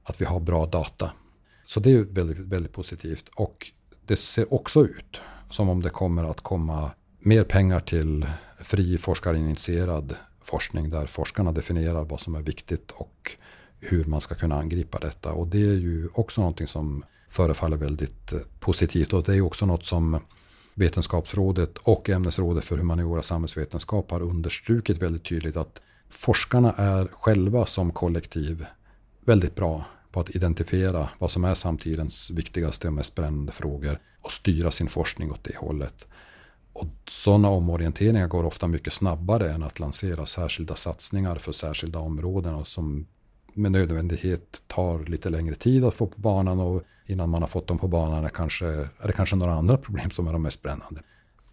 att 0.09 0.21
vi 0.21 0.25
har 0.25 0.39
bra 0.39 0.65
data. 0.65 1.11
Så 1.65 1.79
det 1.79 1.91
är 1.91 1.99
väldigt, 1.99 2.37
väldigt 2.37 2.73
positivt. 2.73 3.29
Och 3.35 3.71
det 4.05 4.15
ser 4.15 4.53
också 4.53 4.85
ut 4.85 5.21
som 5.49 5.69
om 5.69 5.81
det 5.81 5.89
kommer 5.89 6.23
att 6.23 6.41
komma 6.41 6.91
mer 7.19 7.43
pengar 7.43 7.79
till 7.79 8.25
fri 8.59 8.97
forskarinitierad 8.97 10.15
forskning 10.41 10.89
där 10.89 11.07
forskarna 11.07 11.51
definierar 11.51 12.03
vad 12.03 12.19
som 12.19 12.35
är 12.35 12.41
viktigt 12.41 12.91
och 12.91 13.35
hur 13.79 14.05
man 14.05 14.21
ska 14.21 14.35
kunna 14.35 14.59
angripa 14.59 14.99
detta. 14.99 15.31
Och 15.31 15.47
det 15.47 15.61
är 15.61 15.75
ju 15.75 16.09
också 16.13 16.41
någonting 16.41 16.67
som 16.67 17.03
förefaller 17.29 17.77
väldigt 17.77 18.33
eh, 18.33 18.39
positivt 18.59 19.13
och 19.13 19.23
det 19.23 19.35
är 19.35 19.41
också 19.41 19.65
något 19.65 19.85
som 19.85 20.19
Vetenskapsrådet 20.73 21.77
och 21.77 22.09
Ämnesrådet 22.09 22.65
för 22.65 22.77
humaniora 22.77 23.19
och 23.19 23.25
samhällsvetenskap 23.25 24.11
har 24.11 24.21
understrukit 24.21 24.97
väldigt 24.97 25.23
tydligt 25.23 25.57
att 25.57 25.81
forskarna 26.09 26.73
är 26.73 27.07
själva 27.07 27.65
som 27.65 27.91
kollektiv 27.91 28.65
väldigt 29.25 29.55
bra 29.55 29.85
på 30.11 30.19
att 30.19 30.29
identifiera 30.29 31.09
vad 31.19 31.31
som 31.31 31.43
är 31.43 31.53
samtidens 31.53 32.31
viktigaste 32.31 32.87
och 32.87 32.93
mest 32.93 33.15
brännande 33.15 33.51
frågor 33.51 33.99
och 34.21 34.31
styra 34.31 34.71
sin 34.71 34.87
forskning 34.87 35.31
åt 35.31 35.43
det 35.43 35.57
hållet. 35.57 36.07
Och 36.73 36.87
sådana 37.07 37.49
omorienteringar 37.49 38.27
går 38.27 38.43
ofta 38.43 38.67
mycket 38.67 38.93
snabbare 38.93 39.51
än 39.51 39.63
att 39.63 39.79
lansera 39.79 40.25
särskilda 40.25 40.75
satsningar 40.75 41.35
för 41.35 41.51
särskilda 41.51 41.99
områden 41.99 42.55
och 42.55 42.67
som 42.67 43.07
med 43.53 43.71
nödvändighet 43.71 44.63
tar 44.67 45.05
lite 45.05 45.29
längre 45.29 45.55
tid 45.55 45.83
att 45.83 45.93
få 45.93 46.07
på 46.07 46.21
banan 46.21 46.59
och 46.59 46.83
innan 47.05 47.29
man 47.29 47.41
har 47.41 47.47
fått 47.47 47.67
dem 47.67 47.77
på 47.77 47.87
banan 47.87 48.25
är, 48.25 48.29
kanske, 48.29 48.65
är 48.67 49.07
det 49.07 49.13
kanske 49.13 49.35
några 49.35 49.53
andra 49.53 49.77
problem 49.77 50.11
som 50.11 50.27
är 50.27 50.33
de 50.33 50.41
mest 50.41 50.61
brännande. 50.61 51.01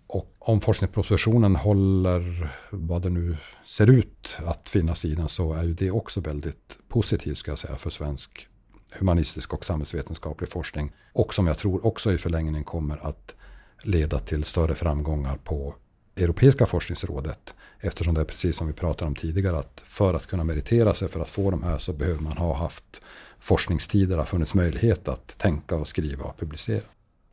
Och 0.06 0.34
om 0.38 0.60
forskningspropositionen 0.60 1.56
håller 1.56 2.50
vad 2.70 3.02
det 3.02 3.10
nu 3.10 3.36
ser 3.64 3.90
ut 3.90 4.38
att 4.46 4.68
finnas 4.68 5.04
i 5.04 5.14
den 5.14 5.28
så 5.28 5.52
är 5.52 5.62
ju 5.62 5.74
det 5.74 5.90
också 5.90 6.20
väldigt 6.20 6.78
positivt 6.88 7.38
ska 7.38 7.50
jag 7.50 7.58
säga 7.58 7.76
för 7.76 7.90
svensk 7.90 8.48
humanistisk 8.92 9.54
och 9.54 9.64
samhällsvetenskaplig 9.64 10.50
forskning. 10.50 10.92
Och 11.12 11.34
som 11.34 11.46
jag 11.46 11.58
tror 11.58 11.86
också 11.86 12.12
i 12.12 12.18
förlängningen 12.18 12.64
kommer 12.64 13.06
att 13.06 13.34
leda 13.82 14.18
till 14.18 14.44
större 14.44 14.74
framgångar 14.74 15.36
på 15.36 15.74
Europeiska 16.16 16.66
forskningsrådet. 16.66 17.54
Eftersom 17.80 18.14
det 18.14 18.20
är 18.20 18.24
precis 18.24 18.56
som 18.56 18.66
vi 18.66 18.72
pratade 18.72 19.08
om 19.08 19.14
tidigare 19.14 19.58
att 19.58 19.82
för 19.84 20.14
att 20.14 20.26
kunna 20.26 20.44
meritera 20.44 20.94
sig 20.94 21.08
för 21.08 21.20
att 21.20 21.28
få 21.28 21.50
de 21.50 21.62
här 21.62 21.78
så 21.78 21.92
behöver 21.92 22.20
man 22.20 22.36
ha 22.36 22.54
haft 22.56 23.02
forskningstider, 23.38 24.16
har 24.16 24.24
funnits 24.24 24.54
möjlighet 24.54 25.08
att 25.08 25.38
tänka 25.38 25.76
och 25.76 25.88
skriva 25.88 26.24
och 26.24 26.38
publicera. 26.38 26.82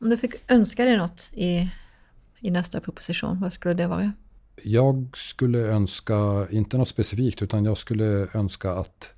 Om 0.01 0.09
du 0.09 0.17
fick 0.17 0.51
önska 0.51 0.85
dig 0.85 0.97
något 0.97 1.29
i, 1.33 1.69
i 2.43 2.51
nästa 2.51 2.79
proposition, 2.79 3.39
vad 3.39 3.53
skulle 3.53 3.73
det 3.73 3.87
vara? 3.87 4.13
Jag 4.63 5.09
skulle 5.13 5.59
önska, 5.59 6.47
inte 6.49 6.77
något 6.77 6.87
specifikt, 6.87 7.41
utan 7.41 7.65
jag 7.65 7.77
skulle 7.77 8.27
önska 8.33 8.71
att 8.71 9.13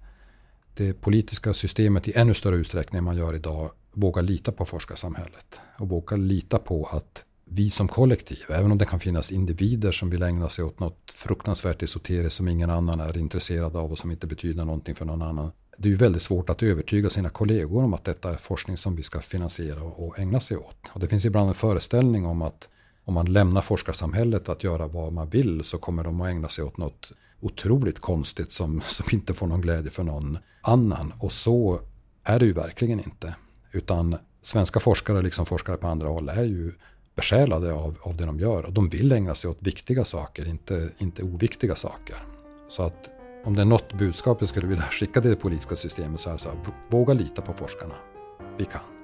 det 0.74 0.94
politiska 0.94 1.54
systemet 1.54 2.08
i 2.08 2.14
ännu 2.16 2.34
större 2.34 2.56
utsträckning 2.56 2.98
än 2.98 3.04
man 3.04 3.18
gör 3.18 3.36
idag 3.36 3.72
vågar 3.94 4.22
lita 4.22 4.52
på 4.52 4.66
forskarsamhället. 4.66 5.60
Och 5.80 5.90
vågar 5.90 6.18
lita 6.18 6.60
på 6.60 6.86
att 6.86 7.26
vi 7.46 7.70
som 7.70 7.88
kollektiv, 7.88 8.46
även 8.50 8.72
om 8.72 8.78
det 8.78 8.86
kan 8.86 9.00
finnas 9.00 9.32
individer 9.32 9.92
som 9.92 10.10
vill 10.10 10.24
ägna 10.24 10.50
sig 10.50 10.66
åt 10.66 10.80
något 10.80 11.12
fruktansvärt 11.12 11.84
esoteriskt 11.84 12.38
som 12.38 12.48
ingen 12.48 12.70
annan 12.70 13.00
är 13.00 13.18
intresserad 13.18 13.76
av 13.76 13.92
och 13.92 13.98
som 13.98 14.12
inte 14.12 14.28
betyder 14.28 14.66
någonting 14.66 14.96
för 14.96 15.06
någon 15.06 15.22
annan. 15.22 15.52
Det 15.78 15.88
är 15.88 15.92
ju 15.92 15.98
väldigt 15.98 16.22
svårt 16.22 16.50
att 16.50 16.64
övertyga 16.64 17.10
sina 17.10 17.30
kollegor 17.30 17.84
om 17.84 17.94
att 17.94 18.04
detta 18.04 18.32
är 18.32 18.38
forskning 18.38 18.78
som 18.78 18.96
vi 18.96 19.04
ska 19.04 19.20
finansiera 19.20 19.84
och 19.84 20.20
ägna 20.20 20.40
sig 20.40 20.58
åt. 20.58 20.78
Och 20.90 21.00
det 21.00 21.08
finns 21.08 21.26
ibland 21.26 21.50
en 21.50 21.56
föreställning 21.56 22.26
om 22.26 22.42
att 22.42 22.70
om 23.06 23.14
man 23.14 23.26
lämnar 23.26 23.62
forskarsamhället 23.62 24.50
att 24.50 24.64
göra 24.64 24.88
vad 24.88 25.14
man 25.14 25.30
vill 25.30 25.64
så 25.64 25.78
kommer 25.78 26.04
de 26.04 26.22
att 26.22 26.30
ägna 26.30 26.50
sig 26.50 26.64
åt 26.64 26.78
något 26.78 27.12
otroligt 27.42 28.00
konstigt 28.00 28.52
som, 28.52 28.82
som 28.82 29.06
inte 29.12 29.34
får 29.34 29.48
någon 29.48 29.62
glädje 29.62 29.92
för 29.92 30.04
någon 30.04 30.38
annan. 30.62 31.14
Och 31.20 31.32
så 31.32 31.80
är 32.24 32.40
det 32.40 32.46
ju 32.46 32.54
verkligen 32.54 33.00
inte. 33.00 33.36
Utan 33.72 34.16
svenska 34.42 34.80
forskare, 34.80 35.22
liksom 35.22 35.46
forskare 35.46 35.78
på 35.78 35.88
andra 35.88 36.08
håll, 36.08 36.30
är 36.30 36.44
ju 36.44 36.74
besjälade 37.16 37.74
av, 37.74 37.98
av 38.02 38.18
det 38.18 38.26
de 38.26 38.40
gör. 38.40 38.66
Och 38.66 38.74
de 38.74 38.90
vill 38.90 39.12
ägna 39.12 39.36
sig 39.36 39.50
åt 39.50 39.58
viktiga 39.60 40.06
saker, 40.06 40.48
inte, 40.48 40.90
inte 40.98 41.24
oviktiga 41.24 41.76
saker. 41.76 42.16
Så 42.70 42.84
att 42.84 43.10
om 43.46 43.56
det 43.56 43.62
är 43.62 43.66
något 43.66 43.94
budskap 43.94 44.38
jag 44.40 44.50
skulle 44.50 44.68
vilja 44.68 44.84
skicka 44.92 45.22
till 45.22 45.30
det 45.30 45.36
politiska 45.36 45.76
systemet 45.76 46.20
så 46.20 46.30
är 46.30 46.34
det 46.34 46.40
så 46.40 46.50
här, 46.50 46.58
våga 46.90 47.14
lita 47.14 47.42
på 47.42 47.54
forskarna. 47.54 47.96
Vi 48.58 48.66
kan. 48.66 48.95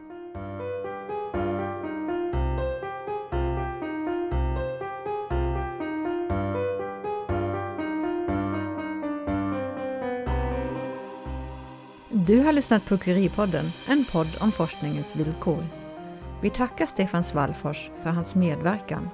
Du 12.28 12.44
har 12.44 12.54
lyssnat 12.54 12.86
på 12.86 12.98
Curie-podden, 12.98 13.72
en 13.88 14.06
podd 14.12 14.28
om 14.42 14.52
forskningens 14.52 15.16
villkor. 15.16 15.66
Vi 16.42 16.50
tackar 16.50 16.86
Stefan 16.86 17.24
Svallfors 17.24 17.92
för 18.04 18.10
hans 18.10 18.36
medverkan. 18.36 19.10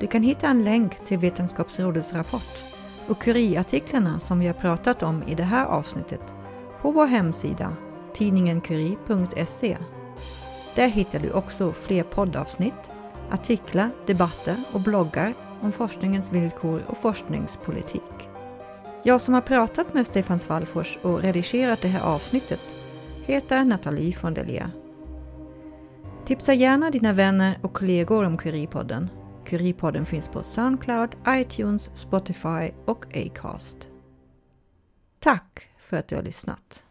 Du 0.00 0.06
kan 0.06 0.22
hitta 0.22 0.46
en 0.46 0.64
länk 0.64 1.04
till 1.04 1.18
Vetenskapsrådets 1.18 2.12
rapport 2.12 2.64
och 3.06 3.22
Curie-artiklarna 3.22 4.20
som 4.20 4.40
vi 4.40 4.46
har 4.46 4.54
pratat 4.54 5.02
om 5.02 5.22
i 5.22 5.34
det 5.34 5.42
här 5.42 5.66
avsnittet 5.66 6.34
på 6.82 6.90
vår 6.90 7.06
hemsida 7.06 7.76
tidningencurie.se. 8.14 9.76
Där 10.74 10.88
hittar 10.88 11.18
du 11.18 11.30
också 11.30 11.72
fler 11.72 12.02
poddavsnitt, 12.02 12.90
artiklar, 13.30 13.90
debatter 14.06 14.56
och 14.72 14.80
bloggar 14.80 15.34
om 15.60 15.72
forskningens 15.72 16.32
villkor 16.32 16.82
och 16.86 16.98
forskningspolitik. 16.98 18.17
Jag 19.08 19.20
som 19.20 19.34
har 19.34 19.40
pratat 19.40 19.94
med 19.94 20.06
Stefan 20.06 20.40
Svallfors 20.40 20.98
och 21.02 21.22
redigerat 21.22 21.82
det 21.82 21.88
här 21.88 22.14
avsnittet 22.14 22.60
heter 23.26 23.64
Nathalie 23.64 24.16
von 24.22 24.34
der 24.34 24.70
Tipsa 26.26 26.54
gärna 26.54 26.90
dina 26.90 27.12
vänner 27.12 27.58
och 27.62 27.72
kollegor 27.72 28.24
om 28.24 28.38
Curie-podden. 28.38 29.08
Curie-podden 29.46 30.04
finns 30.04 30.28
på 30.28 30.42
Soundcloud, 30.42 31.16
iTunes, 31.28 31.90
Spotify 31.94 32.70
och 32.86 33.16
Acast. 33.16 33.88
Tack 35.20 35.68
för 35.78 35.96
att 35.96 36.08
du 36.08 36.16
har 36.16 36.22
lyssnat. 36.22 36.84